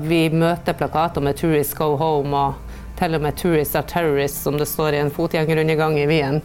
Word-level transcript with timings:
Vi 0.00 0.28
møter 0.32 0.72
plakater 0.72 1.20
med 1.20 1.36
'Tourists 1.36 1.76
go 1.76 1.96
home' 1.96 2.34
og 2.34 2.54
til 2.98 3.14
og 3.14 3.20
med 3.20 3.34
'Tourists 3.36 3.76
are 3.76 3.86
terrorists', 3.86 4.42
som 4.42 4.58
det 4.58 4.68
står 4.68 4.94
i 4.94 5.00
en 5.00 5.10
fotgjengerundergang 5.10 5.98
i 5.98 6.06
Wien. 6.06 6.42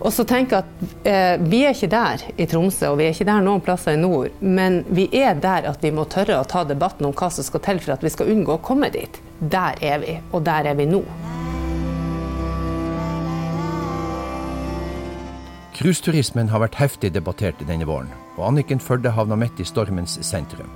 Og 0.00 0.12
så 0.12 0.24
tenker 0.28 0.56
jeg 0.56 0.64
at 0.64 1.06
eh, 1.08 1.50
Vi 1.50 1.62
er 1.64 1.72
ikke 1.74 1.88
der 1.90 2.24
i 2.36 2.46
Tromsø, 2.46 2.90
og 2.92 2.98
vi 2.98 3.04
er 3.04 3.14
ikke 3.14 3.28
der 3.28 3.40
noen 3.40 3.60
plasser 3.64 3.96
i 3.96 4.00
nord. 4.00 4.28
Men 4.40 4.84
vi 4.88 5.08
er 5.12 5.34
der 5.34 5.70
at 5.70 5.82
vi 5.82 5.90
må 5.90 6.04
tørre 6.04 6.40
å 6.40 6.44
ta 6.44 6.64
debatten 6.64 7.06
om 7.06 7.14
hva 7.16 7.30
som 7.32 7.44
skal 7.44 7.64
til 7.64 7.80
for 7.80 7.96
at 7.96 8.04
vi 8.04 8.12
skal 8.12 8.30
unngå 8.32 8.58
å 8.58 8.62
komme 8.62 8.90
dit. 8.92 9.20
Der 9.40 9.74
er 9.80 9.98
vi, 10.04 10.18
og 10.32 10.44
der 10.44 10.68
er 10.68 10.74
vi 10.74 10.86
nå. 10.86 11.02
Cruiseturismen 15.76 16.48
har 16.48 16.62
vært 16.62 16.78
heftig 16.80 17.10
debattert 17.12 17.60
denne 17.68 17.84
våren, 17.84 18.08
og 18.38 18.46
Anniken 18.48 18.80
Førde 18.80 19.12
havna 19.12 19.36
midt 19.36 19.60
i 19.60 19.66
stormens 19.68 20.16
sentrum. 20.24 20.70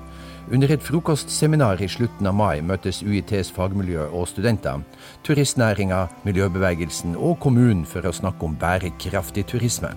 Under 0.50 0.72
et 0.74 0.82
frokostseminar 0.82 1.78
i 1.78 1.86
slutten 1.86 2.26
av 2.26 2.34
mai 2.34 2.58
møttes 2.66 3.04
UiTs 3.06 3.52
fagmiljø 3.54 4.08
og 4.08 4.24
studenter, 4.26 4.80
turistnæringa, 5.22 6.00
miljøbevegelsen 6.26 7.12
og 7.14 7.36
kommunen 7.44 7.84
for 7.86 8.02
å 8.02 8.10
snakke 8.10 8.48
om 8.48 8.56
bærekraftig 8.58 9.44
turisme. 9.52 9.92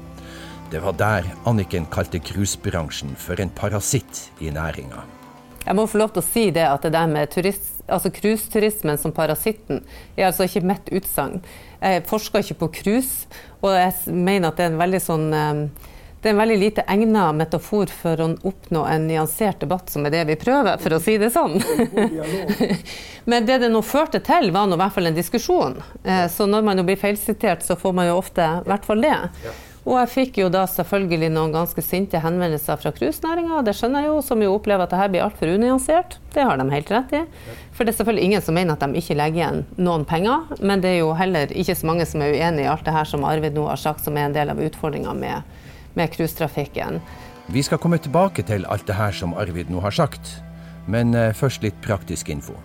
Det 0.69 0.83
var 0.83 0.93
der 0.99 1.31
Anniken 1.49 1.87
kalte 1.89 2.21
cruisebransjen 2.21 3.15
for 3.17 3.41
en 3.41 3.49
parasitt 3.49 4.27
i 4.45 4.53
næringa. 4.53 5.01
Jeg 5.63 5.77
må 5.79 5.87
få 5.89 6.03
lov 6.03 6.13
til 6.13 6.21
å 6.21 6.27
si 6.27 6.43
det 6.53 6.67
at 6.69 6.85
det 6.85 6.93
der 6.93 7.09
med 7.09 7.33
cruiseturismen 7.33 8.93
altså 8.93 9.07
som 9.07 9.15
parasitten 9.15 9.81
er 10.13 10.27
altså 10.27 10.45
ikke 10.45 10.67
mitt 10.69 10.93
utsagn. 10.93 11.41
Jeg 11.81 12.05
forsker 12.05 12.45
ikke 12.45 12.59
på 12.61 12.71
cruise, 12.77 13.25
og 13.63 13.73
jeg 13.73 14.13
mener 14.13 14.51
at 14.51 14.61
det 14.61 14.67
er 14.67 14.75
en 14.75 14.81
veldig 14.85 15.01
sånn 15.01 15.27
eh, 15.33 15.89
det 16.23 16.29
er 16.29 16.37
en 16.37 16.39
veldig 16.39 16.55
lite 16.55 16.83
egnet 16.87 17.35
metafor 17.35 17.89
for 17.91 18.21
å 18.23 18.29
oppnå 18.47 18.85
en 18.87 19.09
nyansert 19.09 19.59
debatt, 19.59 19.89
som 19.91 20.05
er 20.07 20.13
det 20.13 20.21
vi 20.29 20.37
prøver, 20.39 20.79
for 20.79 20.95
å 20.95 20.99
si 21.03 21.17
det 21.19 21.33
sånn. 21.35 21.57
Men 23.29 23.49
det 23.49 23.57
det 23.65 23.69
nå 23.73 23.81
førte 23.83 24.21
til, 24.23 24.47
var 24.55 24.69
nå 24.71 24.77
i 24.77 24.79
hvert 24.79 24.95
fall 24.95 25.11
en 25.11 25.17
diskusjon. 25.17 25.75
Eh, 26.03 26.29
så 26.31 26.47
når 26.47 26.63
man 26.63 26.79
blir 26.87 26.95
feilsitert, 27.01 27.65
så 27.67 27.75
får 27.75 27.97
man 27.97 28.07
jo 28.07 28.15
ofte 28.21 28.45
i 28.61 28.71
hvert 28.71 28.87
fall 28.87 29.03
det. 29.03 29.17
Og 29.83 29.97
jeg 29.97 30.11
fikk 30.13 30.37
jo 30.39 30.47
da 30.47 30.61
selvfølgelig 30.71 31.27
noen 31.35 31.51
ganske 31.51 31.83
sinte 31.83 32.21
henvendelser 32.23 32.79
fra 32.79 32.93
cruisenæringa. 32.95 33.59
Det 33.67 33.73
skjønner 33.75 34.05
jeg 34.05 34.13
jo, 34.13 34.21
som 34.23 34.43
jo 34.45 34.53
opplever 34.55 34.87
at 34.87 34.93
det 34.95 35.01
her 35.01 35.11
blir 35.11 35.25
altfor 35.25 35.51
unyansert. 35.51 36.15
Det 36.31 36.45
har 36.47 36.55
de 36.55 36.69
helt 36.71 36.93
rett 36.93 37.11
i. 37.19 37.23
For 37.75 37.83
det 37.83 37.91
er 37.91 37.97
selvfølgelig 37.97 38.29
ingen 38.29 38.45
som 38.45 38.55
mener 38.55 38.77
at 38.77 38.85
de 38.85 39.01
ikke 39.01 39.17
legger 39.19 39.41
igjen 39.41 39.65
noen 39.75 40.07
penger. 40.07 40.55
Men 40.63 40.79
det 40.79 40.93
er 40.93 41.01
jo 41.01 41.11
heller 41.19 41.51
ikke 41.51 41.75
så 41.75 41.91
mange 41.91 42.07
som 42.07 42.23
er 42.23 42.31
uenig 42.31 42.63
i 42.63 42.71
alt 42.71 42.87
det 42.87 42.95
her 42.95 43.11
som 43.11 43.27
Arvid 43.27 43.59
nå 43.59 43.67
har 43.67 43.83
sagt, 43.83 44.07
som 44.07 44.15
er 44.15 44.29
en 44.29 44.37
del 44.39 44.55
av 44.55 44.63
utfordringa 44.63 45.17
med 45.19 45.59
med 45.93 46.13
cruisetrafikken. 46.15 47.01
Vi 47.47 47.61
skal 47.61 47.77
komme 47.77 47.97
tilbake 47.97 48.43
til 48.47 48.65
alt 48.71 48.87
det 48.87 48.95
her 48.95 49.11
som 49.11 49.33
Arvid 49.33 49.71
nå 49.71 49.81
har 49.83 49.91
sagt, 49.91 50.37
men 50.87 51.15
eh, 51.15 51.33
først 51.35 51.63
litt 51.63 51.79
praktisk 51.83 52.29
info. 52.29 52.55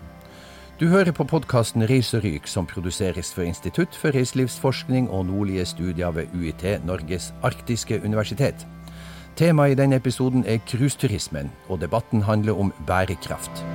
Du 0.79 0.87
hører 0.87 1.11
på 1.11 1.25
podkasten 1.27 1.83
Reis 1.89 2.13
og 2.15 2.23
ryk, 2.23 2.47
som 2.47 2.67
produseres 2.67 3.33
for 3.35 3.43
Institutt 3.43 3.95
for 3.99 4.15
reiselivsforskning 4.15 5.09
og 5.11 5.25
nordlige 5.27 5.65
studier 5.65 6.15
ved 6.15 6.31
UiT, 6.31 6.63
Norges 6.87 7.33
arktiske 7.43 7.99
universitet. 7.99 8.63
Temaet 9.35 9.75
i 9.75 9.81
denne 9.81 9.99
episoden 9.99 10.47
er 10.47 10.63
cruiseturismen, 10.67 11.51
og 11.67 11.81
debatten 11.83 12.23
handler 12.23 12.59
om 12.59 12.73
bærekraft. 12.87 13.65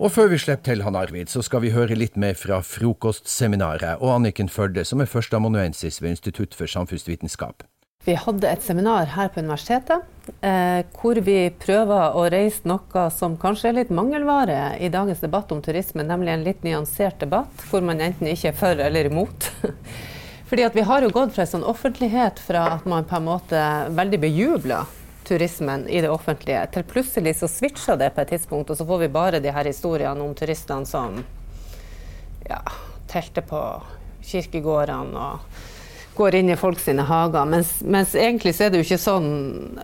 Og 0.00 0.08
før 0.08 0.30
vi 0.32 0.38
slipper 0.40 0.64
til 0.64 0.80
han 0.80 0.96
Arvid, 0.96 1.28
så 1.28 1.42
skal 1.44 1.60
vi 1.60 1.74
høre 1.74 1.92
litt 1.98 2.14
mer 2.16 2.32
fra 2.32 2.62
frokostseminaret 2.64 4.00
og 4.00 4.14
Anniken 4.14 4.48
Førde, 4.48 4.80
som 4.88 5.02
er 5.04 5.10
førsteamanuensis 5.10 6.00
ved 6.00 6.14
Institutt 6.14 6.56
for 6.56 6.70
samfunnsvitenskap. 6.72 7.66
Vi 8.08 8.14
hadde 8.16 8.48
et 8.48 8.64
seminar 8.64 9.10
her 9.12 9.28
på 9.28 9.42
universitetet 9.44 10.06
eh, 10.40 10.86
hvor 10.96 11.20
vi 11.20 11.50
prøver 11.52 12.16
å 12.16 12.22
reise 12.32 12.64
noe 12.64 13.02
som 13.12 13.34
kanskje 13.42 13.68
er 13.68 13.76
litt 13.82 13.90
mangelvare 13.92 14.78
i 14.80 14.88
dagens 14.88 15.20
debatt 15.20 15.52
om 15.52 15.60
turisme, 15.60 16.06
nemlig 16.08 16.32
en 16.32 16.46
litt 16.46 16.64
nyansert 16.64 17.20
debatt 17.20 17.66
hvor 17.68 17.84
man 17.84 18.00
enten 18.00 18.30
ikke 18.30 18.54
er 18.54 18.56
for 18.56 18.80
eller 18.80 19.10
imot. 19.10 19.50
Fordi 20.48 20.64
at 20.64 20.80
Vi 20.80 20.86
har 20.88 21.04
jo 21.04 21.12
gått 21.12 21.36
fra 21.36 21.44
en 21.44 21.52
sånn 21.52 21.68
offentlighet 21.68 22.40
fra 22.40 22.64
at 22.78 22.88
man 22.88 23.04
på 23.04 23.20
en 23.20 23.28
måte 23.28 23.66
veldig 24.00 24.24
bejubler 24.24 24.88
turismen 25.30 25.86
i 25.88 26.02
det 26.02 26.10
offentlige, 26.10 26.66
til 26.74 26.86
plutselig 26.90 27.36
så 27.38 27.48
switcher 27.50 27.98
det 28.00 28.12
på 28.16 28.24
et 28.24 28.34
tidspunkt, 28.34 28.70
og 28.70 28.78
så 28.78 28.86
får 28.86 29.04
vi 29.04 29.12
bare 29.14 29.42
de 29.42 29.54
her 29.54 29.70
historiene 29.70 30.26
om 30.26 30.34
turistene 30.34 30.88
som 30.88 31.22
ja, 32.48 32.60
telter 33.10 33.46
på 33.46 33.60
kirkegårdene 34.26 35.26
og 35.30 35.68
går 36.18 36.36
inn 36.40 36.50
i 36.52 36.58
folk 36.58 36.80
sine 36.82 37.04
hager. 37.06 37.46
Mens, 37.48 37.76
mens, 37.86 38.14
egentlig 38.18 38.54
så 38.56 38.66
er 38.66 38.72
det 38.72 38.80
jo 38.80 38.86
ikke 38.88 39.00
sånn 39.00 39.28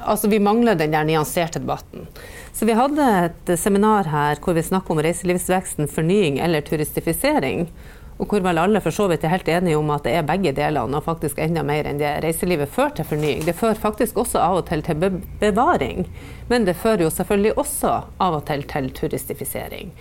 Altså 0.02 0.28
vi 0.28 0.42
mangler 0.42 0.76
den 0.76 0.92
der 0.92 1.06
nyanserte 1.06 1.62
debatten. 1.62 2.08
Så 2.56 2.66
vi 2.68 2.76
hadde 2.76 3.06
et 3.28 3.52
seminar 3.60 4.08
her 4.10 4.40
hvor 4.42 4.56
vi 4.56 4.64
snakker 4.66 4.96
om 4.96 5.02
reiselivsveksten, 5.04 5.88
fornying 5.92 6.40
eller 6.42 6.64
turistifisering. 6.66 7.66
Og 8.16 8.30
hvor 8.30 8.40
vel 8.40 8.58
alle 8.58 8.80
for 8.80 8.94
så 8.96 9.08
vidt 9.10 9.24
er 9.26 9.34
helt 9.34 9.48
enige 9.52 9.76
om 9.76 9.90
at 9.92 10.06
det 10.06 10.14
er 10.16 10.28
begge 10.28 10.54
delene, 10.56 10.96
og 10.96 11.04
faktisk 11.04 11.40
enda 11.42 11.64
mer 11.66 11.88
enn 11.88 11.98
det. 12.00 12.14
Reiselivet 12.24 12.72
fører 12.72 12.94
til 12.96 13.08
fornying. 13.10 13.42
Det 13.44 13.56
fører 13.56 13.80
faktisk 13.80 14.16
også 14.22 14.40
av 14.40 14.62
og 14.62 14.68
til 14.70 14.84
til 14.86 15.20
bevaring. 15.42 16.06
Men 16.48 16.64
det 16.64 16.78
fører 16.80 17.04
jo 17.04 17.10
selvfølgelig 17.12 17.58
også 17.60 17.92
av 18.24 18.38
og 18.38 18.46
til 18.48 18.64
til 18.70 18.88
turistifisering. 18.96 19.92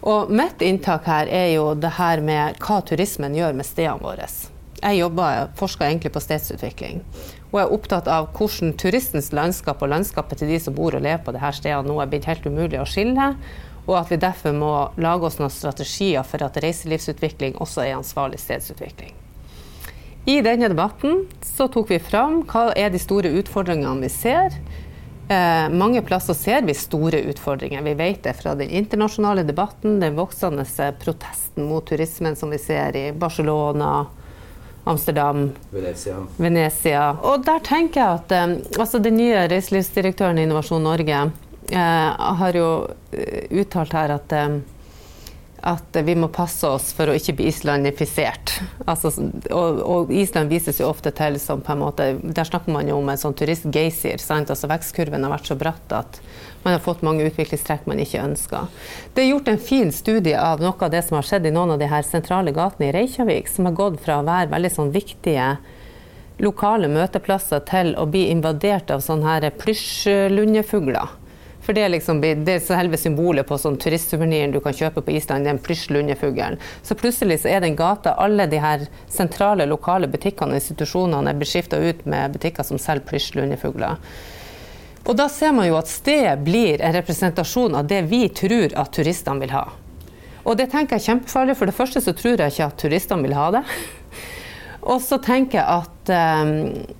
Og 0.00 0.32
mitt 0.32 0.62
inntak 0.64 1.04
her 1.04 1.28
er 1.28 1.50
jo 1.52 1.74
det 1.76 1.92
her 1.98 2.24
med 2.24 2.56
hva 2.64 2.80
turismen 2.88 3.36
gjør 3.36 3.52
med 3.58 3.68
stedene 3.68 4.00
våre. 4.00 4.28
Jeg 4.80 4.96
jobber, 4.96 5.50
forsker 5.60 5.84
egentlig 5.84 6.14
på 6.14 6.22
stedsutvikling. 6.24 7.02
Og 7.50 7.58
er 7.60 7.72
opptatt 7.74 8.06
av 8.08 8.30
hvordan 8.32 8.72
turistens 8.80 9.28
landskap 9.36 9.82
og 9.84 9.92
landskapet 9.92 10.40
til 10.40 10.48
de 10.48 10.60
som 10.62 10.72
bor 10.76 10.96
og 10.96 11.04
lever 11.04 11.20
på 11.26 11.34
disse 11.36 11.58
stedene 11.58 11.90
nå 11.90 11.98
er 12.00 12.08
blitt 12.08 12.28
helt 12.30 12.46
umulig 12.48 12.80
å 12.80 12.88
skille 12.88 13.34
og 13.86 13.96
at 14.00 14.10
vi 14.12 14.20
derfor 14.20 14.54
må 14.56 14.74
lage 15.00 15.26
oss 15.26 15.40
noen 15.40 15.52
strategier 15.52 16.26
for 16.26 16.42
at 16.44 16.60
reiselivsutvikling 16.62 17.56
også 17.60 17.84
er 17.86 17.96
ansvarlig 17.98 18.40
stedsutvikling. 18.42 19.16
I 20.28 20.40
denne 20.44 20.68
debatten 20.68 21.24
så 21.44 21.66
tok 21.72 21.90
vi 21.90 21.98
fram 22.02 22.42
hva 22.48 22.70
er 22.76 22.92
de 22.92 23.00
store 23.00 23.32
utfordringene 23.40 24.04
vi 24.04 24.10
ser. 24.12 24.54
Eh, 25.30 25.66
mange 25.72 26.02
plasser 26.02 26.36
ser 26.36 26.62
vi 26.66 26.74
store 26.76 27.22
utfordringer. 27.30 27.82
Vi 27.86 27.94
vet 27.96 28.22
det 28.26 28.36
fra 28.36 28.54
den 28.58 28.70
internasjonale 28.70 29.46
debatten, 29.48 30.00
den 30.02 30.18
voksende 30.18 30.66
protesten 31.00 31.68
mot 31.70 31.86
turismen 31.88 32.36
som 32.36 32.50
vi 32.52 32.58
ser 32.58 32.96
i 32.98 33.04
Barcelona, 33.12 34.06
Amsterdam, 34.84 35.50
Venezia. 35.70 36.16
Venezia. 36.36 37.04
Og 37.22 37.44
der 37.44 37.60
tenker 37.64 38.00
jeg 38.00 38.20
at 38.20 38.34
eh, 38.36 38.56
altså 38.80 39.00
den 39.00 39.16
nye 39.20 39.46
reiselivsdirektøren 39.48 40.38
i 40.40 40.48
Innovasjon 40.48 40.84
Norge 40.84 41.30
jeg 41.70 42.36
har 42.42 42.56
jo 42.58 42.68
eh, 43.14 43.46
uttalt 43.62 43.94
her 43.94 44.14
at, 44.16 44.32
eh, 44.34 44.58
at 45.70 45.98
vi 46.04 46.14
må 46.18 46.30
passe 46.32 46.66
oss 46.66 46.90
for 46.96 47.10
å 47.10 47.14
ikke 47.16 47.36
bli 47.38 47.48
islandifisert. 47.50 48.56
Altså, 48.90 49.12
og, 49.52 49.80
og, 49.84 50.12
Island 50.14 50.50
vises 50.50 50.80
jo 50.80 50.88
ofte 50.90 51.12
til 51.14 51.38
som 51.42 51.62
på 51.62 51.74
en 51.74 51.82
måte 51.82 52.06
Der 52.22 52.48
snakker 52.48 52.72
man 52.74 52.88
jo 52.88 52.98
om 52.98 53.10
en 53.12 53.20
sånn 53.20 53.36
turistgeysir. 53.38 54.22
Altså 54.40 54.70
Vekstkurven 54.70 55.26
har 55.26 55.34
vært 55.36 55.50
så 55.50 55.58
bratt 55.60 55.94
at 55.94 56.20
man 56.64 56.74
har 56.76 56.82
fått 56.84 57.04
mange 57.06 57.24
utviklingstrekk 57.28 57.86
man 57.88 58.02
ikke 58.02 58.24
ønsker. 58.24 58.66
Det 59.14 59.22
er 59.24 59.30
gjort 59.30 59.48
en 59.48 59.62
fin 59.62 59.92
studie 59.94 60.36
av 60.36 60.60
noe 60.60 60.76
av 60.76 60.92
det 60.92 61.04
som 61.06 61.16
har 61.16 61.28
skjedd 61.28 61.48
i 61.48 61.54
noen 61.54 61.76
av 61.76 61.80
de 61.80 61.88
her 61.88 62.04
sentrale 62.04 62.52
gatene 62.56 62.90
i 62.90 62.96
Reykjavik, 62.96 63.48
som 63.48 63.68
har 63.68 63.78
gått 63.78 64.02
fra 64.04 64.18
å 64.20 64.26
være 64.26 64.52
veldig 64.52 64.72
sånn 64.74 64.92
viktige 64.92 65.54
lokale 66.40 66.88
møteplasser 66.88 67.64
til 67.68 67.94
å 68.00 68.06
bli 68.08 68.26
invadert 68.32 68.92
av 68.92 69.04
sånne 69.04 69.28
her 69.28 69.48
plysjlundefugler 69.60 71.19
for 71.60 71.76
det 71.76 71.84
er 71.84 71.92
liksom 71.92 72.22
det 72.22 72.48
er 72.48 72.62
selve 72.64 72.98
symbolet 72.98 73.46
på 73.48 73.58
sånn 73.60 73.76
turistsuveniren 73.80 74.54
du 74.54 74.60
kan 74.64 74.74
kjøpe 74.76 75.02
på 75.04 75.14
Island, 75.18 75.44
den 75.46 75.60
plysj-lundefuglen. 75.60 76.58
Så 76.82 76.96
plutselig 76.98 77.42
så 77.42 77.52
er 77.52 77.60
den 77.64 77.76
gata, 77.76 78.16
alle 78.16 78.48
de 78.50 78.60
her 78.62 78.86
sentrale, 79.12 79.68
lokale 79.68 80.08
butikkene 80.10 80.56
og 80.56 80.62
institusjonene 80.62 81.34
er 81.34 81.40
beskifta 81.40 81.78
ut 81.78 82.06
med 82.08 82.36
butikker 82.36 82.66
som 82.66 82.80
selger 82.80 83.06
plysj-lundefugler. 83.12 84.00
Og 85.08 85.16
da 85.16 85.28
ser 85.32 85.52
man 85.56 85.68
jo 85.68 85.78
at 85.78 85.88
stedet 85.88 86.40
blir 86.44 86.80
en 86.84 86.96
representasjon 86.96 87.76
av 87.78 87.86
det 87.88 88.02
vi 88.10 88.26
tror 88.36 88.74
at 88.78 88.92
turistene 88.96 89.40
vil 89.44 89.54
ha. 89.54 89.64
Og 90.44 90.56
det 90.56 90.70
tenker 90.72 90.96
jeg 90.96 91.02
er 91.02 91.08
kjempefarlig. 91.12 91.56
For 91.58 91.68
det 91.68 91.76
første 91.76 92.02
så 92.04 92.14
tror 92.16 92.40
jeg 92.40 92.54
ikke 92.54 92.68
at 92.68 92.78
turistene 92.80 93.26
vil 93.26 93.36
ha 93.36 93.48
det. 93.58 93.64
Og 94.90 95.00
så 95.04 95.20
tenker 95.20 95.60
jeg 95.60 95.80
at, 95.80 95.99
um, 96.10 96.50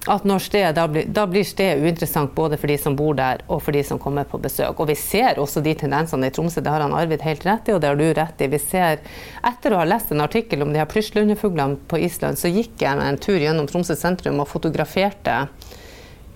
at 0.08 0.24
stedet, 0.42 0.74
da, 0.76 0.86
blir, 0.88 1.04
da, 1.06 1.26
blir, 1.26 1.44
stedet 1.44 1.82
uinteressant 1.82 2.32
både 2.34 2.56
for 2.56 2.70
de 2.70 2.78
som 2.78 2.96
bor 2.96 3.14
der 3.18 3.42
og 3.48 3.62
for 3.62 3.76
de 3.76 3.82
som 3.84 3.98
kommer 3.98 4.24
på 4.24 4.38
besøk. 4.38 4.80
Og 4.80 4.88
vi 4.88 4.96
ser 4.98 5.38
også 5.38 5.60
de 5.60 5.74
tendensene 5.74 6.30
i 6.30 6.34
Tromsø, 6.34 6.62
det 6.62 6.72
har 6.72 6.84
han 6.84 6.96
Arvid 6.96 7.22
helt 7.26 7.44
rett 7.46 7.68
i, 7.68 7.74
og 7.74 7.82
det 7.82 7.90
har 7.90 8.00
du 8.00 8.06
rett 8.16 8.40
i. 8.40 8.50
Vi 8.50 8.62
ser, 8.62 9.04
Etter 9.46 9.74
å 9.74 9.82
ha 9.82 9.88
lest 9.88 10.12
en 10.12 10.24
artikkel 10.24 10.62
om 10.64 10.72
de 10.72 10.80
her 10.80 10.88
plysjlundefuglene 10.90 11.80
på 11.90 12.00
Island, 12.06 12.40
så 12.40 12.50
gikk 12.52 12.80
jeg 12.82 13.04
en 13.04 13.20
tur 13.20 13.38
gjennom 13.40 13.68
Tromsø 13.70 13.98
sentrum 13.98 14.42
og 14.42 14.50
fotograferte 14.50 15.44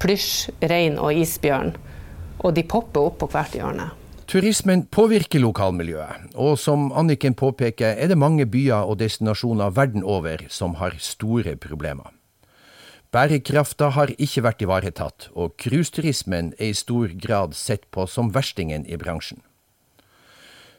plysj, 0.03 0.51
rein 0.71 0.99
og 1.01 1.15
isbjørn. 1.17 1.77
Og 2.45 2.57
de 2.57 2.65
popper 2.69 3.09
opp 3.09 3.23
på 3.23 3.31
hvert 3.33 3.55
hjørne. 3.57 3.93
Turismen 4.31 4.87
påvirker 4.89 5.43
lokalmiljøet, 5.43 6.33
og 6.41 6.57
som 6.59 6.89
Anniken 6.97 7.37
påpeker, 7.37 7.93
er 7.93 8.09
det 8.09 8.19
mange 8.19 8.47
byer 8.49 8.89
og 8.89 8.99
destinasjoner 9.03 9.75
verden 9.77 10.03
over 10.03 10.47
som 10.49 10.79
har 10.81 10.97
store 10.99 11.57
problemer. 11.61 12.09
Bærekrafta 13.15 13.93
har 13.95 14.11
ikke 14.19 14.43
vært 14.43 14.63
ivaretatt, 14.65 15.29
og 15.39 15.53
cruiseturismen 15.63 16.49
er 16.59 16.73
i 16.73 16.75
stor 16.75 17.13
grad 17.23 17.53
sett 17.55 17.85
på 17.95 18.09
som 18.11 18.33
verstingen 18.35 18.83
i 18.91 18.99
bransjen. 18.99 19.39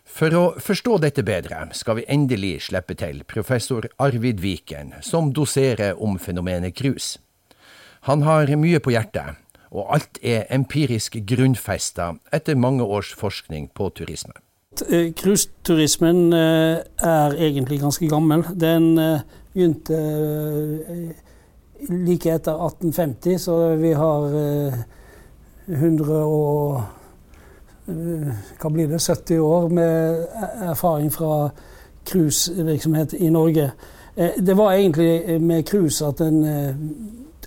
For 0.03 0.35
å 0.35 0.41
forstå 0.59 0.97
dette 1.05 1.23
bedre, 1.23 1.61
skal 1.71 2.01
vi 2.01 2.05
endelig 2.11 2.67
slippe 2.67 2.97
til 2.99 3.23
professor 3.23 3.87
Arvid 4.03 4.43
Viken, 4.43 4.91
som 4.99 5.31
doserer 5.31 5.95
om 5.95 6.19
fenomenet 6.19 6.75
cruise. 6.75 7.21
Han 8.09 8.27
har 8.27 8.51
mye 8.59 8.83
på 8.83 8.91
hjertet, 8.91 9.39
og 9.71 9.95
alt 9.95 10.19
er 10.19 10.43
empirisk 10.51 11.15
grunnfesta 11.23 12.17
etter 12.35 12.59
mange 12.59 12.83
års 12.83 13.13
forskning 13.15 13.71
på 13.71 13.89
turisme. 13.95 14.35
Eh, 14.91 15.13
cruiseturismen 15.15 16.35
eh, 16.35 16.83
er 16.99 17.39
egentlig 17.39 17.79
ganske 17.79 18.11
gammel. 18.11 18.43
Den 18.59 18.97
eh, 18.99 19.23
begynte 19.55 20.03
like 21.89 22.29
etter 22.31 22.51
1850, 22.51 23.37
så 23.41 23.75
vi 23.75 23.93
har 23.93 24.29
100 25.67 26.19
og 26.25 26.81
hva 27.85 28.69
blir 28.73 28.89
det, 28.89 29.01
70 29.01 29.39
år 29.45 29.67
med 29.69 30.23
erfaring 30.65 31.11
fra 31.13 31.49
cruisevirksomhet 32.05 33.13
i 33.13 33.29
Norge. 33.29 33.71
Det 34.15 34.57
var 34.57 34.73
egentlig 34.73 35.41
med 35.41 35.67
cruise 35.67 36.05
at, 36.05 36.21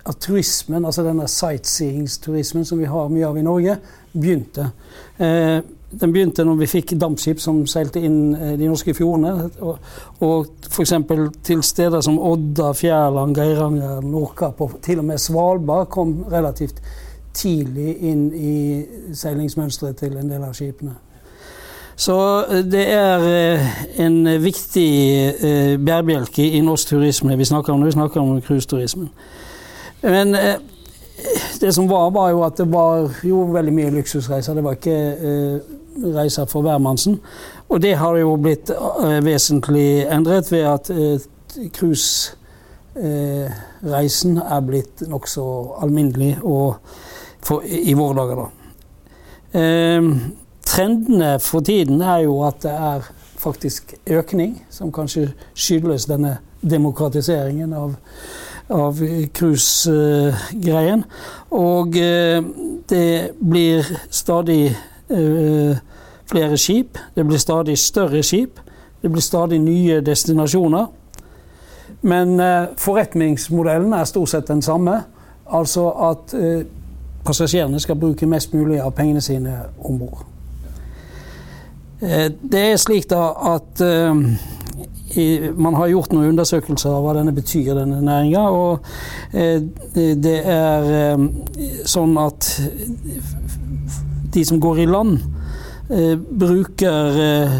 at 0.06 0.20
turismen, 0.20 0.84
altså 0.84 1.02
denne 1.06 1.28
sightseeingsturismen 1.28 2.64
som 2.64 2.78
vi 2.78 2.90
har 2.90 3.10
mye 3.10 3.26
av 3.26 3.38
i 3.38 3.46
Norge, 3.46 3.78
begynte. 4.12 4.70
Den 5.90 6.12
begynte 6.12 6.44
når 6.44 6.58
vi 6.60 6.66
fikk 6.68 6.90
dampskip 7.00 7.38
som 7.40 7.62
seilte 7.68 8.02
inn 8.04 8.34
eh, 8.36 8.54
de 8.60 8.68
norske 8.68 8.92
fjordene. 8.92 9.48
Og, 9.64 9.78
og 10.20 10.68
f.eks. 10.68 10.92
til 11.48 11.62
steder 11.64 12.02
som 12.04 12.18
Odda, 12.20 12.74
Fjærland, 12.76 13.36
Geiranger, 13.36 14.02
Nordkapp 14.04 14.60
og 14.60 14.78
til 14.84 15.00
og 15.00 15.08
med 15.08 15.22
Svalbard 15.22 15.88
kom 15.88 16.18
relativt 16.28 16.82
tidlig 17.32 17.94
inn 18.04 18.26
i 18.34 18.56
seilingsmønsteret 19.16 19.96
til 20.02 20.18
en 20.20 20.28
del 20.28 20.44
av 20.44 20.52
skipene. 20.58 20.98
Så 21.96 22.18
eh, 22.50 22.60
det 22.68 22.84
er 22.92 23.26
eh, 23.30 23.80
en 24.04 24.20
viktig 24.44 24.90
bærebjelke 25.80 26.50
i 26.52 26.60
norsk 26.60 26.92
turisme 26.92 27.38
vi 27.40 27.48
snakker 27.48 27.72
om 27.72 27.80
når 27.80 27.94
vi 27.94 27.96
snakker 27.96 28.20
om 28.20 28.42
cruiseturismen. 28.44 29.08
Men 30.04 30.36
det 31.60 31.72
som 31.74 31.88
var, 31.90 32.12
var 32.14 32.28
jo 32.30 32.44
at 32.46 32.60
det 32.60 32.68
var 32.70 33.08
jo 33.26 33.40
veldig 33.56 33.72
mye 33.74 33.96
luksusreiser. 33.96 34.54
Det 34.54 34.62
var 34.62 34.76
ikke 34.76 34.98
reiser 36.02 36.46
for 36.50 36.62
hvermannsen. 36.62 37.20
Og 37.68 37.82
det 37.82 37.96
har 38.00 38.16
jo 38.16 38.36
blitt 38.40 38.70
uh, 38.72 39.24
vesentlig 39.24 40.06
endret 40.08 40.52
ved 40.52 40.64
at 40.68 40.90
uh, 40.90 41.20
cruisereisen 41.76 44.38
uh, 44.38 44.52
er 44.56 44.60
blitt 44.64 45.02
nokså 45.08 45.74
alminnelig 45.82 46.36
i 47.88 47.94
våre 47.96 48.14
dager, 48.18 48.36
da. 48.40 48.46
Trendene 50.68 51.38
for 51.40 51.60
tiden 51.64 52.02
er 52.04 52.18
jo 52.26 52.42
at 52.44 52.62
det 52.62 52.72
er 52.72 53.00
faktisk 53.40 53.94
økning, 54.10 54.62
som 54.70 54.92
kanskje 54.92 55.32
skyldes 55.56 56.04
denne 56.10 56.38
demokratiseringen 56.60 57.72
av, 57.72 57.96
av 58.68 59.00
cruisegreien. 59.38 61.04
Og 61.56 61.92
det 62.92 63.30
blir 63.40 63.82
stadig 64.10 64.76
flere 66.28 66.56
skip. 66.56 66.98
Det 67.14 67.26
blir 67.26 67.38
stadig 67.38 67.78
større 67.78 68.22
skip. 68.22 68.60
Det 69.02 69.10
blir 69.10 69.22
stadig 69.22 69.58
nye 69.58 70.00
destinasjoner. 70.00 70.86
Men 72.00 72.40
eh, 72.40 72.64
forretningsmodellen 72.76 73.92
er 73.92 74.04
stort 74.04 74.28
sett 74.28 74.48
den 74.48 74.62
samme. 74.62 75.00
Altså 75.46 75.88
at 76.10 76.34
eh, 76.34 76.66
passasjerene 77.24 77.80
skal 77.80 77.98
bruke 77.98 78.26
mest 78.26 78.54
mulig 78.54 78.80
av 78.82 78.92
pengene 78.96 79.20
sine 79.24 79.56
om 79.84 79.98
bord. 79.98 80.22
Eh, 82.00 82.28
det 82.42 82.64
er 82.72 82.76
slik 82.76 83.10
da 83.10 83.32
at 83.54 83.82
man 85.56 85.74
har 85.74 85.88
gjort 85.88 86.12
noen 86.12 86.34
undersøkelser 86.34 86.92
av 86.92 87.02
hva 87.02 87.14
denne 87.16 87.32
betyr, 87.34 87.72
denne 87.74 87.96
næringa. 88.04 88.42
Og 88.52 88.84
det 89.96 90.34
er 90.44 91.16
sånn 91.88 92.12
at 92.20 92.50
de 94.36 94.44
som 94.44 94.60
går 94.60 94.82
i 94.84 94.86
land, 94.86 95.16
bruker 95.88 97.20
eh, 97.22 97.52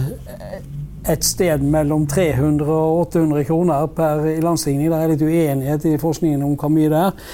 et 1.08 1.24
sted 1.24 1.62
mellom 1.64 2.06
300 2.06 2.68
og 2.68 2.98
800 3.06 3.44
kroner 3.48 3.86
per 3.96 4.26
ilandstigning. 4.34 4.90
Det 4.90 4.98
er 4.98 5.12
litt 5.12 5.22
uenighet 5.24 5.86
i 5.88 6.00
forskningen 6.00 6.42
om 6.44 6.56
hvor 6.58 6.72
mye 6.72 6.90
det 6.92 6.98
er. 6.98 7.30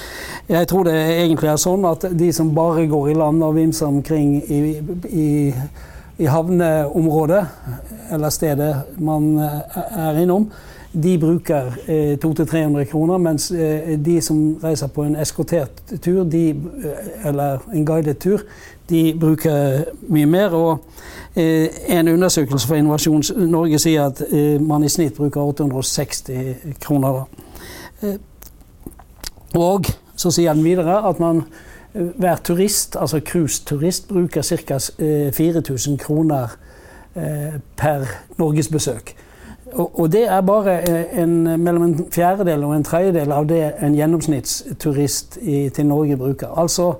Jeg 0.55 0.69
tror 0.71 0.87
det 0.87 0.95
egentlig 0.95 1.51
er 1.51 1.59
sånn 1.59 1.87
at 1.89 2.07
de 2.15 2.29
som 2.33 2.53
bare 2.55 2.87
går 2.87 3.09
i 3.11 3.17
land 3.19 3.43
og 3.43 3.57
vimser 3.57 3.89
omkring 3.89 4.37
i, 4.47 4.61
i, 5.09 5.27
i 6.23 6.29
havneområdet, 6.31 7.43
eller 8.15 8.31
stedet 8.31 8.71
man 8.95 9.35
eh, 9.41 9.83
er 10.07 10.23
innom, 10.23 10.47
de 10.95 11.17
bruker 11.19 11.73
eh, 11.91 12.13
200-300 12.23 12.85
kroner, 12.87 13.19
mens 13.19 13.49
eh, 13.51 13.97
de 13.99 14.21
som 14.23 14.39
reiser 14.63 14.87
på 14.95 15.03
en 15.03 15.17
eskortert 15.19 15.81
tur, 15.99 16.23
de, 16.23 16.45
eller 17.27 17.65
en 17.73 17.83
guidet 17.87 18.21
tur, 18.23 18.45
de 18.89 19.17
bruker 19.19 19.83
mye 20.07 20.25
mer. 20.25 20.49
og 20.49 20.85
eh, 21.35 21.67
En 21.87 22.07
undersøkelse 22.07 22.67
fra 22.67 22.75
Innovasjon 22.75 23.23
Norge 23.49 23.79
sier 23.79 24.05
at 24.05 24.23
eh, 24.29 24.61
man 24.61 24.83
i 24.83 24.89
snitt 24.89 25.15
bruker 25.17 25.41
860 25.41 26.77
kroner. 26.81 27.25
Eh, 28.03 28.17
og 29.55 29.85
så 30.15 30.31
sier 30.31 30.53
den 30.53 30.63
videre 30.63 31.01
at 31.09 31.19
man 31.19 31.43
hver 31.93 32.35
turist, 32.43 32.97
altså 32.99 33.21
cruiseturist, 33.23 34.07
bruker 34.07 34.41
ca. 34.41 34.79
4000 35.31 35.97
kroner 35.97 36.57
per 37.77 38.03
norgesbesøk. 38.37 39.15
Og, 39.73 39.99
og 39.99 40.11
det 40.11 40.27
er 40.27 40.41
bare 40.41 40.73
en, 41.19 41.61
mellom 41.63 41.83
en 41.83 42.07
fjerdedel 42.11 42.63
og 42.63 42.75
en 42.75 42.83
tredjedel 42.83 43.31
av 43.31 43.47
det 43.47 43.61
en 43.79 43.95
gjennomsnittsturist 43.95 45.37
i, 45.41 45.69
til 45.69 45.85
Norge 45.85 46.17
bruker. 46.17 46.51
Altså 46.59 46.93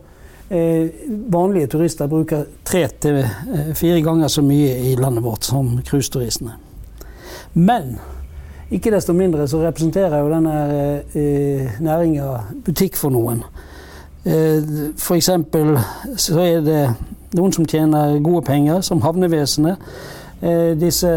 vanlige 0.49 1.67
turister 1.67 2.07
bruker 2.07 2.43
tre 2.65 2.83
til 3.01 3.23
eh, 3.23 3.71
fire 3.73 4.01
ganger 4.05 4.29
så 4.29 4.43
mye 4.45 4.75
i 4.91 4.95
landet 4.95 5.23
vårt 5.25 5.47
som 5.47 5.79
cruiseturistene. 5.85 6.53
Men 7.53 7.95
ikke 8.71 8.91
desto 8.93 9.13
mindre 9.13 9.47
så 9.47 9.61
representerer 9.63 10.19
jo 10.21 10.29
denne 10.29 10.57
eh, 11.15 11.79
næringa 11.81 12.29
butikk 12.65 12.97
for 12.99 13.13
noen. 13.13 13.41
Eh, 14.25 14.61
F.eks. 14.97 15.31
så 16.17 16.39
er 16.41 16.61
det 16.65 16.81
noen 17.35 17.53
som 17.53 17.65
tjener 17.65 18.19
gode 18.23 18.45
penger, 18.45 18.81
som 18.81 19.01
havnevesenet. 19.01 19.81
Eh, 20.45 20.75
disse 20.77 21.09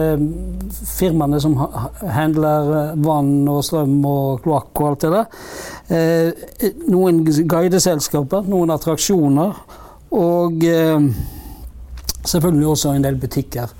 firmaene 0.96 1.40
som 1.42 1.56
handler 2.00 2.70
eh, 2.76 2.92
vann 3.04 3.48
og 3.50 3.60
strøm 3.66 3.98
og 4.08 4.38
kloakk 4.44 4.80
og 4.80 4.86
alt 4.88 5.04
det 5.04 5.10
der. 5.12 5.42
Eh, 5.98 6.70
noen 6.88 7.20
guideselskaper, 7.26 8.48
noen 8.48 8.72
attraksjoner 8.72 9.58
og 10.16 10.64
selvfølgelig 12.24 12.68
også 12.70 12.94
en 12.94 13.04
del 13.04 13.18
butikker 13.20 13.74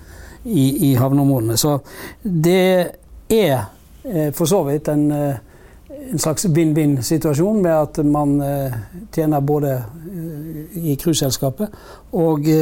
i, 0.45 0.91
i 0.91 0.95
havneområdene. 1.01 1.57
Så 1.57 1.79
det 2.21 2.93
er 3.33 3.65
for 4.37 4.49
så 4.49 4.61
vidt 4.67 4.91
en, 4.93 5.07
en 5.15 6.21
slags 6.21 6.45
vinn-vinn-situasjon 6.53 7.63
med 7.65 7.73
at 7.73 8.03
man 8.05 8.37
tjener 9.15 9.41
både 9.41 9.73
i 10.77 10.99
cruiseselskapet 11.01 11.73
og 12.13 12.53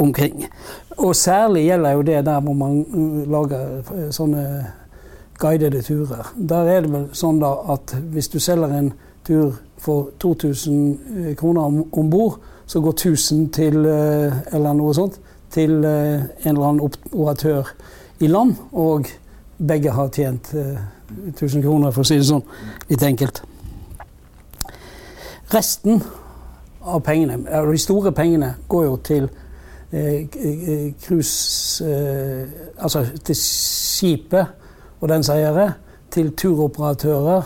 omkring. 0.00 0.46
Og 0.96 1.16
særlig 1.16 1.64
gjelder 1.64 1.90
jo 1.90 2.02
det 2.02 2.26
der 2.26 2.40
hvor 2.40 2.52
man 2.52 2.86
uh, 2.94 3.30
lager 3.30 3.66
uh, 3.78 4.10
sånne 4.10 4.66
guidede 5.38 5.82
turer. 5.82 6.32
Der 6.48 6.68
er 6.68 6.80
det 6.84 6.92
vel 6.92 7.08
sånn 7.16 7.40
da 7.40 7.52
at 7.72 7.94
hvis 8.12 8.28
du 8.28 8.38
selger 8.40 8.72
en 8.76 8.92
tur 9.24 9.54
for 9.80 10.10
2000 10.20 10.76
uh, 10.76 11.34
kroner 11.36 11.82
om 11.92 12.10
bord, 12.10 12.40
så 12.66 12.80
går 12.80 12.92
1000 12.92 13.48
til 13.50 13.86
eller 13.86 14.74
noe 14.78 14.94
sånt 14.94 15.16
til 15.50 15.72
en 15.82 16.28
eller 16.46 16.66
annen 16.68 16.84
operatør 16.84 17.72
i 18.22 18.28
land, 18.30 18.52
og 18.70 19.08
begge 19.58 19.90
har 19.90 20.12
tjent 20.14 20.52
1000 20.54 21.64
kroner, 21.64 21.90
for 21.90 22.04
å 22.04 22.06
si 22.06 22.20
det 22.20 22.28
sånn, 22.28 22.44
litt 22.86 23.02
enkelt. 23.02 23.42
Resten 25.50 25.98
av 26.86 27.02
pengene, 27.02 27.40
de 27.42 27.82
store 27.82 28.12
pengene, 28.14 28.52
går 28.70 28.86
jo 28.86 28.96
til 29.02 29.26
cruise 29.90 31.84
eh, 31.84 32.48
Altså 32.78 33.06
til 33.24 33.36
skipet 33.36 34.46
og 35.00 35.08
dens 35.08 35.28
eiere, 35.28 35.72
til 36.10 36.30
turoperatører 36.36 37.42